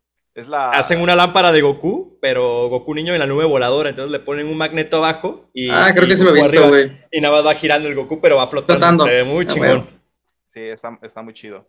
[0.73, 4.47] Hacen una lámpara de Goku, pero Goku niño en la nube voladora, entonces le ponen
[4.47, 5.71] un magneto abajo y.
[5.71, 7.07] Ah, creo que se visto, güey.
[7.11, 9.05] Y nada más va girando el Goku, pero va flotando.
[9.05, 9.89] Se ve muy ah, chingón.
[10.53, 11.67] Sí, está, está muy chido.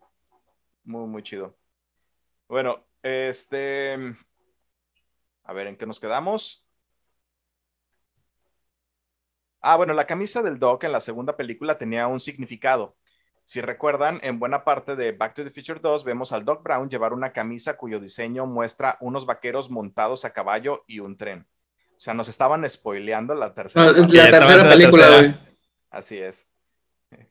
[0.83, 1.55] Muy, muy chido.
[2.47, 3.95] Bueno, este.
[5.43, 6.65] A ver, ¿en qué nos quedamos?
[9.61, 12.95] Ah, bueno, la camisa del Doc en la segunda película tenía un significado.
[13.51, 16.89] Si recuerdan, en buena parte de Back to the Future 2 vemos al Doc Brown
[16.89, 21.45] llevar una camisa cuyo diseño muestra unos vaqueros montados a caballo y un tren.
[21.89, 23.87] O sea, nos estaban spoileando la tercera.
[23.87, 25.37] No, la tercera película.
[25.89, 26.47] Así es.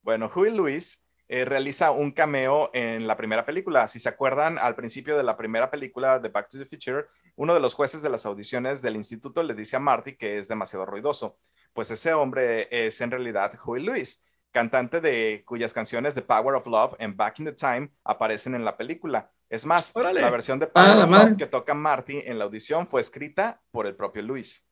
[0.00, 3.86] Bueno, Huey Lewis eh, realiza un cameo en la primera película.
[3.86, 7.04] Si se acuerdan, al principio de la primera película de Back to the Future,
[7.36, 10.48] uno de los jueces de las audiciones del instituto le dice a Marty que es
[10.48, 11.36] demasiado ruidoso.
[11.74, 14.22] Pues ese hombre es en realidad Huey Lewis,
[14.52, 18.64] cantante de cuyas canciones The Power of Love and Back in the Time aparecen en
[18.64, 19.30] la película.
[19.48, 23.00] Es más, la versión de Power of Love que toca Marty en la audición fue
[23.00, 24.66] escrita por el propio Lewis.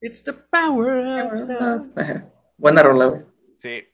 [0.00, 2.22] It's the power of love.
[2.56, 3.84] Buena rola, Sí,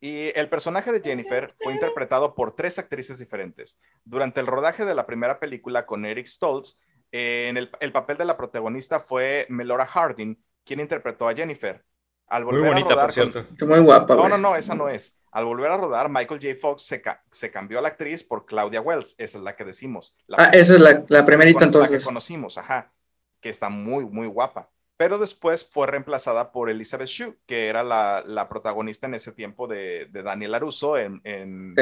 [0.00, 3.78] y el personaje de Jennifer fue interpretado por tres actrices diferentes.
[4.04, 6.78] Durante el rodaje de la primera película con Eric Stoltz,
[7.12, 11.84] en el, papel de la protagonista fue Melora Harding, quien interpretó a Jennifer.
[12.28, 13.46] Al volver Muy bonita, a rodar por cierto.
[13.66, 14.14] Muy guapa.
[14.16, 15.18] No, no, no, esa no es.
[15.30, 16.54] Al volver a rodar, Michael J.
[16.60, 19.14] Fox se, se cambió a la actriz por Claudia Wells.
[19.18, 20.16] Esa es la que decimos.
[20.36, 21.90] ah, esa es la, la primerita entonces.
[21.90, 22.92] La que conocimos, ajá.
[23.40, 28.48] Que está muy, muy guapa pero después fue reemplazada por Elizabeth Shue, que era la,
[28.48, 31.74] protagonista en ese tiempo de, Daniel Aruso en, en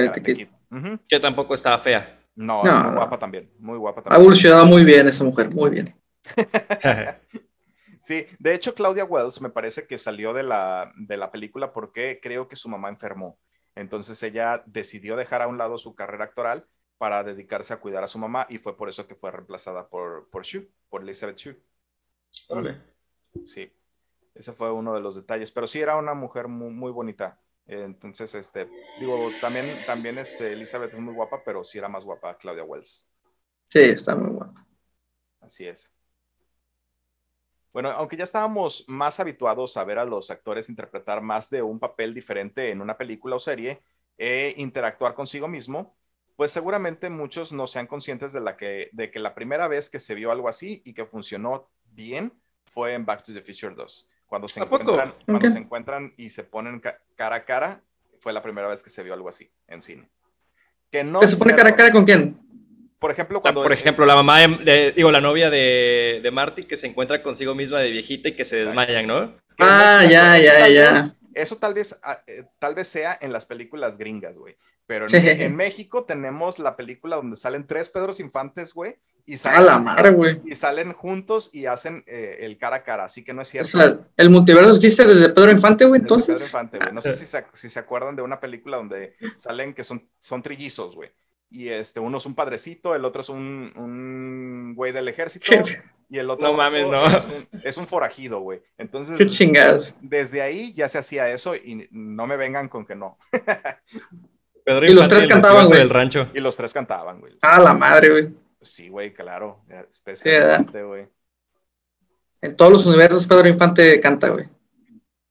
[1.09, 2.21] Que tampoco estaba fea.
[2.35, 4.19] No, es muy guapa también, muy guapa también.
[4.19, 5.95] Ha evolucionado muy bien esa mujer, muy bien.
[8.05, 12.21] sí, de hecho Claudia Wells me parece que salió de la, de la película porque
[12.23, 13.39] creo que su mamá enfermó.
[13.75, 16.67] Entonces ella decidió dejar a un lado su carrera actoral
[16.99, 20.29] para dedicarse a cuidar a su mamá y fue por eso que fue reemplazada por,
[20.31, 21.61] por Shue, por Elizabeth Shue.
[22.51, 22.81] Vale.
[23.47, 23.73] Sí,
[24.35, 27.41] ese fue uno de los detalles, pero sí era una mujer muy, bonita.
[27.67, 28.69] Entonces, este,
[29.01, 33.09] digo, también, también este, Elizabeth es muy guapa, pero sí era más guapa Claudia Wells.
[33.69, 34.67] Sí, está muy guapa.
[35.41, 35.94] Así es.
[37.75, 41.81] Bueno, aunque ya estábamos más habituados a ver a los actores interpretar más de un
[41.81, 43.83] papel diferente en una película o serie
[44.17, 45.97] e interactuar consigo mismo,
[46.37, 49.99] pues seguramente muchos no sean conscientes de, la que, de que la primera vez que
[49.99, 52.33] se vio algo así y que funcionó bien
[52.65, 54.09] fue en Back to the Future 2.
[54.27, 56.81] Cuando se, encuentran, cuando se encuentran y se ponen
[57.17, 57.83] cara a cara,
[58.21, 60.09] fue la primera vez que se vio algo así en cine.
[60.93, 62.39] Que no ¿Se pone cara a cara con quién?
[62.99, 63.63] Por ejemplo, cuando...
[63.63, 67.55] por ejemplo, la mamá, de, digo, la novia de, de, Marty que se encuentra consigo
[67.55, 69.37] misma de viejita y que se desmayan, ¿no?
[69.59, 71.17] Ah, ya, ya, ya.
[71.35, 74.57] eso tal vez, ah, eh, tal vez sea en las películas gringas, güey.
[74.87, 80.43] Pero en, en, México tenemos la película donde salen tres Pedros Infantes, güey, y salen,
[80.45, 83.79] Y salen juntos y hacen eh, el cara a cara, así que no es cierto.
[84.17, 86.35] el multiverso existe desde Pedro Infante, güey, entonces.
[86.35, 86.93] Pedro Infante, güey.
[86.93, 90.43] No sé si se, si se, acuerdan de una película donde salen que son, son
[90.43, 91.11] trillizos, güey.
[91.55, 95.47] Y este, uno es un padrecito, el otro es un, un güey del ejército.
[96.11, 97.07] Y el otro no mames, no.
[97.65, 98.61] Es, un, forajido, güey.
[98.77, 103.19] Entonces, desde, desde ahí ya se hacía eso y no me vengan con que no.
[104.87, 105.89] y los tres cantaban, güey.
[105.89, 106.29] rancho.
[106.35, 107.37] Y los tres cantaban, güey.
[107.41, 108.35] Ah, la madre, güey.
[108.61, 109.65] Sí, güey, claro.
[109.67, 111.09] güey.
[112.43, 114.47] En todos los universos Pedro Infante canta, güey.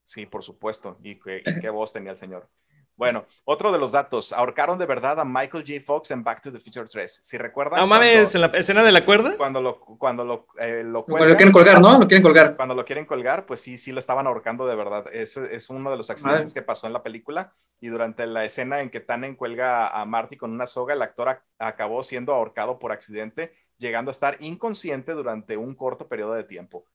[0.03, 0.97] Sí, por supuesto.
[1.03, 2.49] Y qué voz tenía el señor.
[2.95, 5.81] Bueno, otro de los datos, ahorcaron de verdad a Michael J.
[5.83, 7.21] Fox en Back to the Future 3.
[7.23, 7.79] Si recuerdan.
[7.79, 9.35] No mames, en la escena de la cuerda.
[9.35, 11.99] Cuando lo, cuando lo, eh, lo, quieren colgar, ¿no?
[11.99, 12.55] Lo quieren colgar.
[12.55, 15.05] Cuando lo quieren colgar, pues sí, sí lo estaban ahorcando de verdad.
[15.11, 17.53] Es, es uno de los accidentes que pasó en la película.
[17.79, 21.41] Y durante la escena en que Tannen cuelga a Marty con una soga, el actor
[21.59, 26.85] acabó siendo ahorcado por accidente, llegando a estar inconsciente durante un corto periodo de tiempo.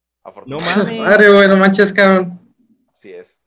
[0.47, 1.01] No mames.
[1.01, 2.55] Madre, güey, no manches, cabrón.
[2.91, 3.39] Así es.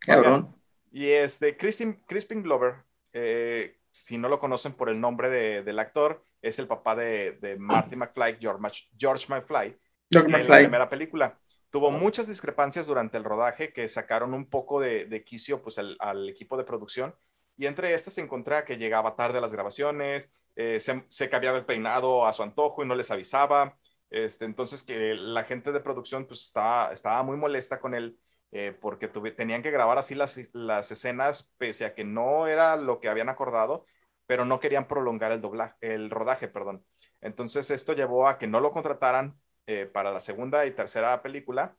[0.00, 0.54] Cabrón.
[0.92, 2.74] Y este, Crispin, Glover,
[3.14, 5.30] eh, si no lo conocen por el nombre
[5.62, 9.78] del actor, es el papá de, Marty McFly, George, George McFly,
[10.10, 11.38] en la primera película.
[11.70, 16.58] Tuvo muchas discrepancias durante el rodaje que sacaron un poco de, quicio pues, al, equipo
[16.58, 17.14] de producción.
[17.56, 21.64] Y entre estas se encontraba que llegaba tarde a las grabaciones, eh, se, cambiaba el
[21.64, 23.78] peinado a su antojo y no les avisaba.
[24.10, 28.18] Este, entonces que la gente de producción pues estaba, estaba muy molesta con él
[28.52, 33.08] eh, porque tenían que grabar así las, escenas, pese a que no era lo que
[33.08, 33.86] habían acordado,
[34.26, 36.48] pero no querían prolongar el, doblaje, el rodaje.
[36.48, 36.84] Perdón.
[37.20, 41.76] Entonces esto llevó a que no lo contrataran eh, para la segunda y tercera película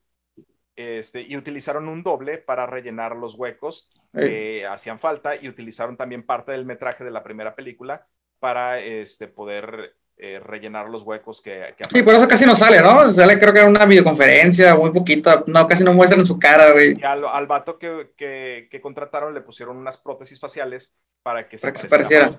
[0.75, 6.25] este, y utilizaron un doble para rellenar los huecos que hacían falta y utilizaron también
[6.25, 8.07] parte del metraje de la primera película
[8.39, 12.81] para este, poder eh, rellenar los huecos que, que Sí, por eso casi no sale,
[12.81, 13.11] ¿no?
[13.11, 16.97] Sale creo que en una videoconferencia, muy poquito, no, casi no muestran su cara, güey.
[16.99, 20.93] Y al, al vato que, que, que, contrataron le pusieron unas prótesis faciales
[21.23, 22.29] para que se, pareciera.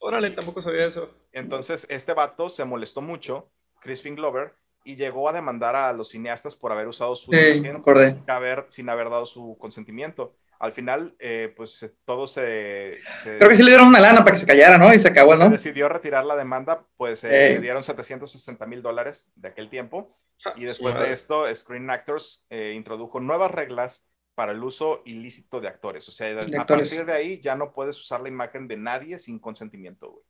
[0.00, 1.14] Órale, tampoco sabía eso.
[1.32, 3.50] Entonces, este vato se molestó mucho,
[3.80, 4.54] Crispin Glover,
[4.84, 8.14] y llegó a demandar a los cineastas por haber usado su Sí, imagen acordé.
[8.14, 10.34] sin haber, sin haber dado su consentimiento.
[10.62, 14.20] Al final, eh, pues eh, todo se, se- Creo que sí le dieron una lana
[14.20, 14.94] para que se callara, ¿no?
[14.94, 15.50] Y se acabó, se ¿no?
[15.50, 17.54] decidió retirar la demanda, pues eh, Eh.
[17.54, 20.16] le dieron 760 mil dólares de aquel tiempo.
[20.54, 25.66] Y después de esto, Screen Actors eh, introdujo nuevas reglas para el uso ilícito de
[25.66, 26.08] actores.
[26.08, 26.88] O sea, De a actores.
[26.88, 30.24] partir de ahí ya no puedes usar la imagen de nadie sin consentimiento, güey.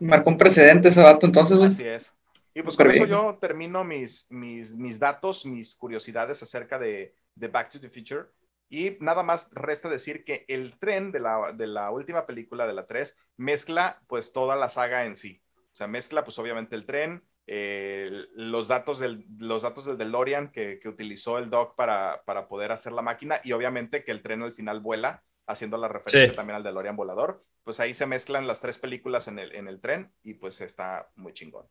[0.00, 1.68] Marcó un precedente ese vato, entonces, güey.
[1.70, 2.14] Así es.
[2.54, 7.48] Y pues con eso yo termino mis, mis, mis datos, mis curiosidades acerca de, de
[7.48, 8.26] Back to the Future.
[8.68, 12.72] Y nada más resta decir que el tren de la, de la última película de
[12.74, 15.40] la 3 mezcla pues toda la saga en sí.
[15.72, 20.50] O sea, mezcla pues obviamente el tren, eh, los, datos del, los datos del DeLorean
[20.50, 24.22] que, que utilizó el Doc para, para poder hacer la máquina y obviamente que el
[24.22, 26.34] tren al final vuela, haciendo la referencia Sí.
[26.34, 27.44] también al DeLorean volador.
[27.62, 31.08] Pues ahí se mezclan las tres películas en el, en el tren y pues está
[31.14, 31.66] muy chingón.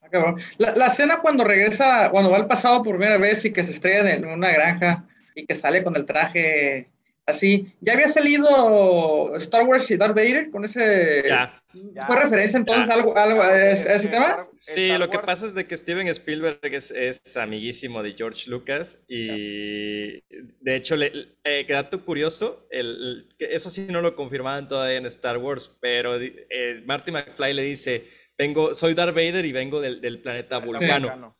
[0.00, 0.40] Ah, cabrón.
[0.58, 3.72] La, la escena cuando regresa, cuando va al pasado por primera vez y que se
[3.72, 6.88] estrella en una granja y que sale con el traje
[7.26, 11.24] así, ¿ya había salido Star Wars y Darth Vader con ese...
[11.28, 11.54] Ya.
[11.94, 12.06] Ya.
[12.06, 12.94] ¿Fue referencia entonces Ya.
[12.94, 14.26] algo, algo a Es ese, a ese que tema?
[14.28, 18.14] Star- Sí, Star lo que pasa es de que Steven Spielberg es, es amiguísimo de
[18.14, 21.12] George Lucas y de hecho, le,
[21.44, 26.18] eh, dato curioso, el, el- eso sí no lo confirmaban todavía en Star Wars, pero
[26.18, 28.04] eh, Marty McFly le dice,
[28.38, 31.36] vengo, soy Darth Vader y vengo del, del planeta Vulcano.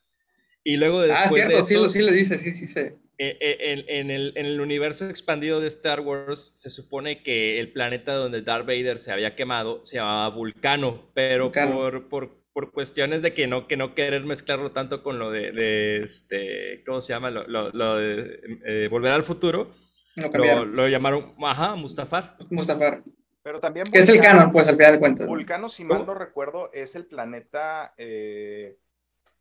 [0.64, 2.80] Y luego Ah, después cierto, de sí, eso, lo- sí le dice, sí, sí, sí.
[2.80, 7.58] eh, eh, en, en el, en el universo expandido de Star Wars se supone que
[7.60, 11.74] el planeta donde Darth Vader se había quemado se llamaba Vulcano, pero Vulcano.
[11.76, 15.52] Por, por, por cuestiones de que no, que no querer mezclarlo tanto con lo de,
[15.52, 17.30] de este, ¿cómo se llama?
[17.30, 19.70] Lo, lo- lo de eh, Volver al Futuro,
[20.16, 20.76] Lo lo, cambiaron.
[20.76, 22.36] lo llamaron, ajá, Mustafar.
[22.50, 23.02] Mustafar.
[23.48, 25.26] Pero también Que es el Vulcano- canon, pues, al final de cuentas.
[25.26, 25.32] ¿no?
[25.32, 28.76] Vulcano, si mal no recuerdo, es el planeta eh,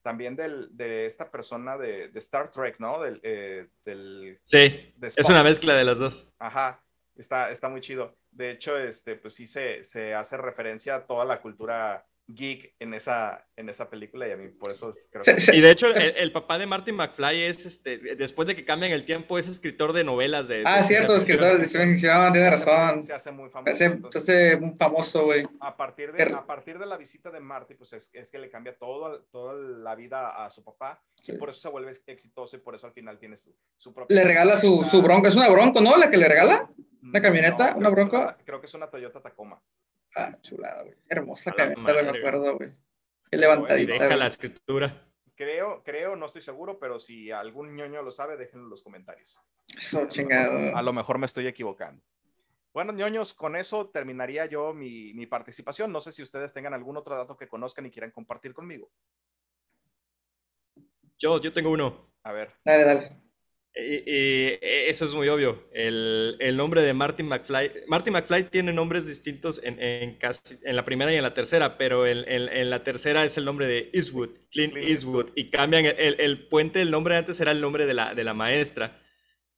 [0.02, 3.02] también del, de esta persona de, de Star Trek, ¿no?
[3.02, 6.26] Del, eh, del Sí, de es una mezcla de las dos.
[6.40, 6.82] Ajá,
[7.18, 8.16] está, está muy chido.
[8.32, 12.94] De hecho, este, pues sí se, se hace referencia a toda la cultura geek en
[12.94, 15.56] esa, en esa película y a mí por eso es- creo que...
[15.56, 18.92] Y de hecho, el, el papá de Martin McFly es, este, después de que cambian
[18.92, 20.64] el tiempo, es escritor de novelas de...
[20.66, 22.96] Ah, cierto, escritor de ciencia ficción, tiene se hace razón.
[22.96, 23.76] muy- Se hace muy famoso.
[23.78, 25.48] Se entonces- hace un famoso, güey.
[25.62, 28.50] a partir de, a partir de la visita de Marty, pues es, es que le
[28.50, 31.32] cambia todo, toda la vida a su papá Sí.
[31.32, 34.16] y por eso se vuelve exitoso y por eso al final tiene su, su propia
[34.16, 35.30] Le regala su, su bronca.
[35.30, 35.98] Es una bronco, ¿no?
[35.98, 36.70] La que le regala.
[37.02, 37.68] ¿Una camioneta?
[37.70, 38.36] creo ¿Una bronco?
[38.46, 39.62] creo que es una Toyota Tacoma.
[40.18, 40.96] Ah, chulada, güey.
[41.08, 42.72] Hermosa camioneta, me acuerdo, güey.
[43.30, 43.94] Qué levantadita.
[43.94, 44.18] deja güey.
[44.18, 45.08] la escritura.
[45.36, 49.40] Creo, creo, no estoy seguro, pero si algún ñoño lo sabe, déjenlo en los comentarios.
[49.78, 50.76] Eso, chingado.
[50.76, 52.04] A lo mejor me estoy equivocando.
[52.74, 55.92] Bueno, ñoños, con eso terminaría yo mi, mi participación.
[55.92, 58.90] No sé si ustedes tengan algún otro dato que conozcan y quieran compartir conmigo.
[61.20, 62.12] Yo, yo tengo uno.
[62.24, 62.54] A ver.
[62.64, 63.27] Dale, dale.
[63.80, 65.68] Y, y eso es muy obvio.
[65.74, 67.72] El, el nombre de Martin McFly.
[67.88, 71.78] Martin McFly tiene nombres distintos en, en, casi, en la primera y en la tercera,
[71.78, 75.26] pero en, la tercera es el nombre de Eastwood, Clint, Clint Eastwood.
[75.26, 75.32] Eastwood.
[75.36, 79.02] Y cambian el puente, el nombre antes era el nombre de la, de la maestra.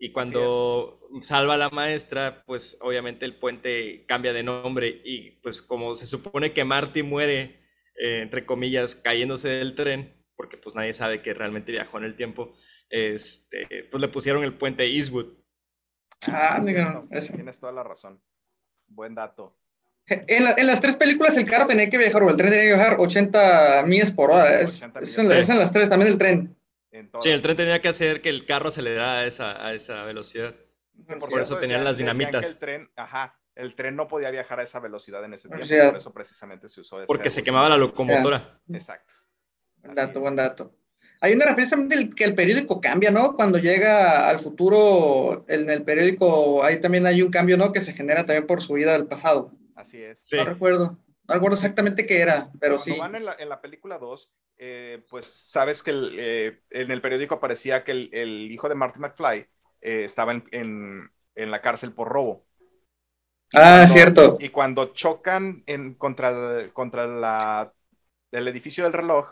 [0.01, 5.01] Y cuando salva a la maestra, pues obviamente el puente cambia de nombre.
[5.03, 7.59] Y pues como se supone que Marty muere,
[7.97, 12.15] eh, entre comillas, cayéndose del tren, porque pues nadie sabe que realmente viajó en el
[12.15, 12.55] tiempo
[12.90, 15.34] este, pues le pusieron el puente Eastwood.
[16.28, 17.34] Ah, Sí, no, eso.
[17.34, 18.22] Tienes toda la razón.
[18.88, 19.56] Buen dato.
[20.08, 22.66] En, la- en las tres películas el carro tenía que viajar, o el tren tenía
[22.72, 24.60] que viajar 80 millas por hora.
[24.60, 25.40] Es, 80 es en, millas.
[25.40, 26.56] es en las tres, también el tren.
[27.22, 30.56] Sí, el tren tenía que hacer que el carro acelerara a esa, a esa velocidad.
[31.20, 32.42] Por eso tenían las dinamitas.
[32.44, 35.68] que el tren, ajá, el tren no podía viajar a esa velocidad en ese tiempo.
[35.68, 38.60] Por eso precisamente se usó Porque se quemaba la locomotora.
[38.74, 39.14] Exacto.
[39.78, 40.76] Buen dato, buen dato.
[41.22, 43.36] Hay una referencia también del que el periódico cambia, ¿no?
[43.36, 47.74] Cuando llega al futuro, en el periódico, ahí también hay un cambio, ¿no?
[47.74, 49.51] Que se genera también por su vida del pasado.
[49.76, 50.20] Así es.
[50.20, 50.38] Sí.
[50.38, 50.97] No recuerdo.
[51.28, 52.99] No recuerdo exactamente qué era, pero Cuando sí.
[52.99, 57.01] van en la, en la película 2, eh, pues sabes que el, eh, en el
[57.01, 59.45] periódico aparecía que el, el hijo de Marty McFly
[59.82, 62.45] eh, estaba en, en- en la cárcel por robo.
[63.51, 64.38] Y Ah, cuando- cierto.
[64.39, 67.74] Y cuando chocan en, contra, contra la,
[68.32, 69.28] el edificio del reloj,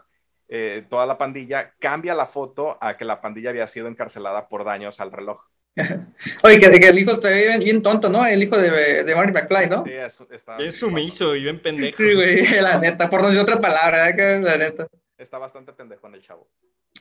[0.49, 4.63] eh, toda la pandilla cambia la foto a que la pandilla había sido encarcelada por
[4.63, 5.41] daños al reloj.
[6.43, 8.25] Oye, que, que el hijo está bien, bien tonto, ¿no?
[8.25, 9.83] El hijo de, de Marty McFly, ¿no?
[9.85, 11.97] Sí, es, está, Es sumiso y bien pendejo.
[11.97, 14.41] Sí, güey, la neta, por no decir otra palabra, ¿verdad?
[14.41, 14.87] la neta.
[15.17, 16.47] Está bastante pendejo en el chavo.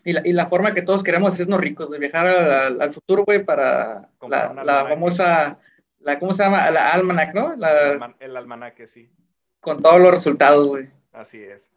[0.05, 2.93] Y la, y la forma que todos queremos hacernos ricos, de viajar al, al- al
[2.93, 5.59] futuro, güey, para Comprar la, la famosa,
[6.01, 6.71] la, ¿cómo se llama?
[6.71, 7.55] La Almanac, ¿no?
[7.55, 9.11] El, La, alman- el almanaque, sí.
[9.61, 10.89] con todos los resultados, güey.
[11.13, 11.71] Así es.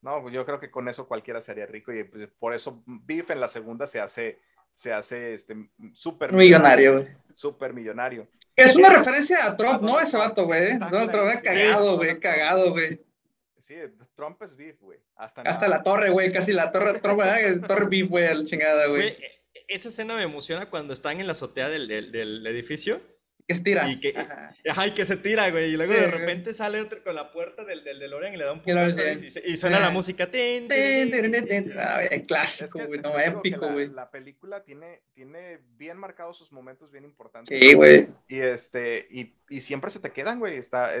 [0.00, 3.30] No, pues yo creo que con eso cualquiera sería rico y pues, por eso Beef
[3.30, 4.38] en la segunda se hace,
[4.72, 5.56] se hace este
[5.92, 7.06] súper millonario.
[7.32, 8.28] Súper millonario.
[8.54, 9.98] Es una referencia a Trump, ¿no?
[10.00, 10.78] Ese vato, güey.
[10.78, 13.00] Donald Trump cagado, güey, cagado, güey.
[13.58, 13.74] Sí,
[14.14, 15.00] Trump es beef, güey.
[15.16, 18.86] Hasta, Hasta la torre, güey, casi la torre, Trump, el torre beef, güey, la chingada,
[18.86, 19.08] güey.
[19.08, 23.00] E, esa escena me emociona cuando están en la azotea del, del, del edificio
[23.48, 23.90] que se tira.
[23.90, 24.14] Y que,
[24.66, 24.86] ajá.
[24.86, 25.72] y que se tira, güey.
[25.72, 28.52] Y luego de repente sale otro con la puerta del, del DeLorean y le da
[28.52, 30.30] un putazo y, y, suena la música.
[30.30, 31.72] Tin, tin, tin,
[32.26, 33.00] clásico, güey.
[33.00, 33.88] No, épico, güey.
[33.88, 37.58] La, película tiene, tiene bien marcados sus momentos bien importantes.
[37.58, 38.08] Sí, güey.
[38.28, 40.58] Y, este, y, y siempre se te quedan, güey.
[40.58, 40.94] Está,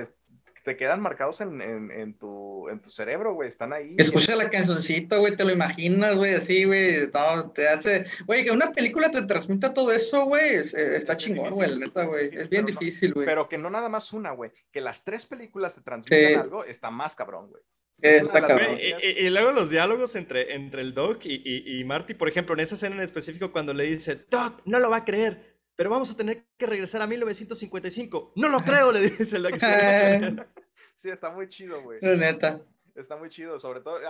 [0.68, 3.94] te quedan marcados en, en, en, tu, en tu cerebro, güey, están ahí.
[3.96, 8.50] Escucha la cancioncita, güey, te lo imaginas, güey, así, güey, no, te hace, güey, que
[8.50, 12.66] una película te transmita todo eso, güey, eh, está chingón, güey, neta, güey, es bien
[12.66, 13.24] difícil, güey.
[13.24, 16.90] pero que no nada más una, güey, que las tres películas te transmitan algo, está
[16.90, 17.62] más cabrón, güey.
[18.02, 18.78] Está cabrón.
[18.78, 22.54] Y, y, luego los diálogos entre, entre el Doc y, y, y Marty, por ejemplo,
[22.54, 25.47] en esa escena en específico, cuando le dice, Doc, no lo va a creer,
[25.78, 28.32] pero vamos a tener que regresar a 1955.
[28.34, 29.52] No lo creo, le dice el Doc.
[30.96, 32.00] sí, está muy chido, güey.
[32.02, 32.60] La neta.
[32.96, 34.00] Está muy chido, sobre todo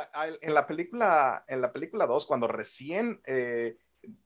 [0.40, 3.76] en la película, en la película 2, cuando recién eh,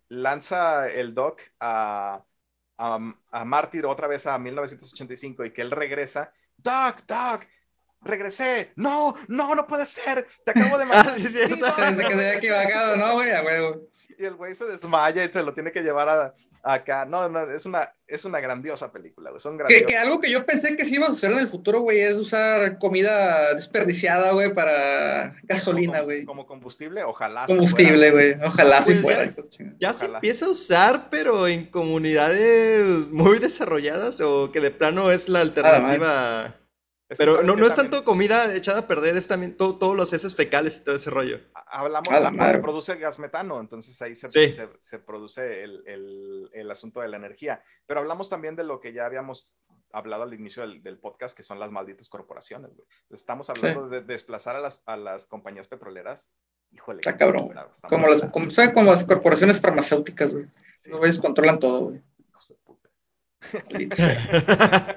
[0.06, 2.24] lanza el Doc a,
[2.78, 7.44] a, a Mártir otra vez a 1985 y que él regresa, Doc, Doc,
[8.04, 11.14] regresé, no, no, no puede ser, te acabo de matar.
[11.14, 13.30] sí, sí, sí, no, que se había equivocado, ¿no, güey?
[13.30, 13.88] A huevo.
[14.18, 17.04] Y el güey se desmaya y se lo tiene que llevar a, acá.
[17.04, 19.40] No, no, es una, es una grandiosa película, güey.
[19.40, 21.80] Son que, que, algo que yo pensé que sí iba a suceder en el futuro,
[21.80, 26.24] güey, es usar comida desperdiciada, güey, para gasolina, güey.
[26.24, 27.46] Como, combustible, ojalá.
[27.46, 28.34] Combustible, güey.
[28.44, 29.34] Ojalá si fuera.
[29.78, 35.28] Ya, se empieza a usar, pero en comunidades muy desarrolladas o que de plano es
[35.28, 36.61] la alternativa.
[37.18, 40.78] Pero no, no es tanto comida echada a perder, es también todos los heces fecales
[40.78, 41.40] y todo ese rollo.
[41.66, 47.00] Hablamos de que produce gas metano, entonces ahí se, se, produce el, el, el, asunto
[47.00, 47.62] de la energía.
[47.86, 49.54] Pero hablamos también de lo que ya habíamos
[49.92, 52.70] hablado al inicio del, del podcast, que son las malditas corporaciones.
[53.10, 56.30] Estamos hablando de desplazar a las, a las compañías petroleras.
[56.70, 57.00] Híjole.
[57.00, 57.48] Está cabrón.
[57.88, 60.46] como, las, como, como las corporaciones farmacéuticas, güey.
[60.78, 60.90] Sí.
[60.90, 62.02] Los controlan todo, güey.
[62.18, 62.88] Hijos de puta.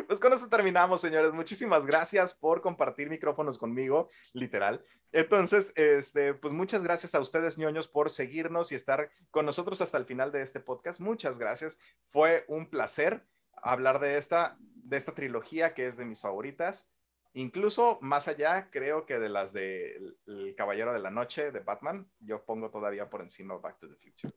[0.07, 1.33] Pues con esto terminamos, señores.
[1.33, 4.85] Muchísimas gracias por compartir micrófonos conmigo, literal.
[5.13, 9.99] Entonces, este, pues muchas gracias a ustedes, ñoños, por seguirnos y estar con nosotros hasta
[9.99, 11.01] el final de este podcast.
[11.01, 11.79] Muchas gracias.
[12.03, 13.25] Fue un placer
[13.63, 16.89] hablar de esta, de esta trilogía que es de mis favoritas.
[17.33, 22.11] Incluso más allá, creo que de las de El Caballero de la Noche de Batman,
[22.19, 24.33] yo pongo todavía por encima Back to the Future.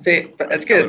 [0.00, 0.86] Sí, es que,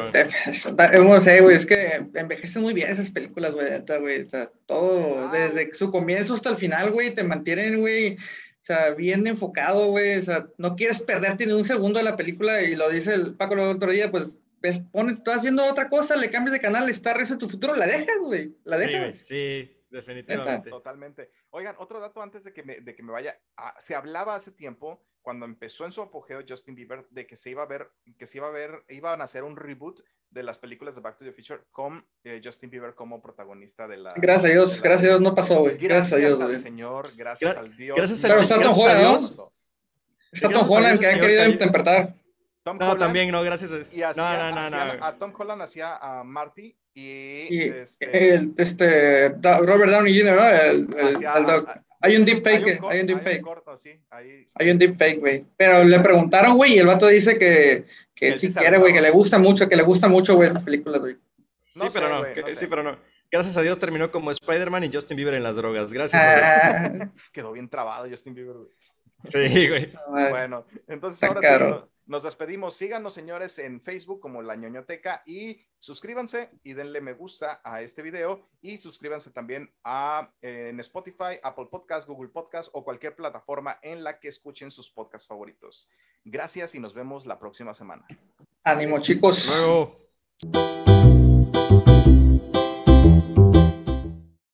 [1.00, 3.68] no sé, güey, es que envejecen muy bien esas películas, güey,
[4.00, 5.32] güey, o sea, todo, ah.
[5.34, 10.20] desde su comienzo hasta el final, güey, te mantienen, güey, o sea, bien enfocado, güey,
[10.20, 13.34] o sea, no quieres perderte ni un segundo de la película y lo dice el
[13.34, 16.88] Paco el otro día, pues, ves, pones, estás viendo otra cosa, le cambias de canal,
[16.88, 19.18] está rezo tu futuro, la dejas, güey, la dejas.
[19.18, 19.79] Sí, sí.
[19.90, 20.70] Definitivamente.
[20.70, 21.32] Totalmente.
[21.50, 23.40] Oigan, otro dato antes de que me, de que me vaya.
[23.58, 27.50] Ah, se hablaba hace tiempo, cuando empezó en su apogeo Justin Bieber, de que se
[27.50, 30.60] iba a ver, que se iba a ver, iban a hacer un reboot de las
[30.60, 34.14] películas de Back to the Future con eh, Justin Bieber como protagonista de la.
[34.16, 35.78] Gracias a Dios, gracias a Dios no pasó, güey.
[35.78, 36.40] Gracias, a Dios.
[36.40, 37.98] al Señor, gracias al Dios.
[37.98, 39.50] Gracias al Pero está Tom Holland,
[40.32, 42.16] Está Holland que ha querido interpretar.
[42.64, 43.72] Tom no, también no, gracias.
[43.72, 43.78] A,
[44.16, 49.92] no, no, no, no, A Tom Holland hacía a Marty y, este, el, este, Robert
[49.92, 50.48] Downey Jr., ¿no?
[50.48, 51.70] El, el, doc.
[52.02, 53.44] Hay un deepfake, hay un deepfake.
[54.56, 55.46] Hay un deepfake, güey.
[55.58, 57.86] Pero le preguntaron, güey, y el vato dice que,
[58.16, 61.02] que sí quiere, güey, que le gusta mucho, que le gusta mucho, güey, esas películas,
[61.02, 61.18] güey.
[61.58, 62.98] Sí, pero no, sí, pero no.
[63.32, 65.94] Gracias a Dios terminó como Spider-Man y Justin Bieber en las drogas.
[65.94, 67.10] Gracias a Dios.
[67.32, 68.70] Quedó bien trabado Justin Bieber, güey.
[69.24, 69.94] Sí, güey.
[70.08, 72.76] Bueno, entonces ahora sí, nos despedimos.
[72.76, 78.02] Síganos, señores, en Facebook como La ñoñoteca y suscríbanse y denle me gusta a este
[78.02, 84.04] video y suscríbanse también a, en Spotify, Apple Podcast, Google Podcast o cualquier plataforma en
[84.04, 85.90] la que escuchen sus podcasts favoritos.
[86.26, 88.06] Gracias y nos vemos la próxima semana.
[88.64, 89.48] Ánimo, chicos.
[89.56, 90.99] Luego.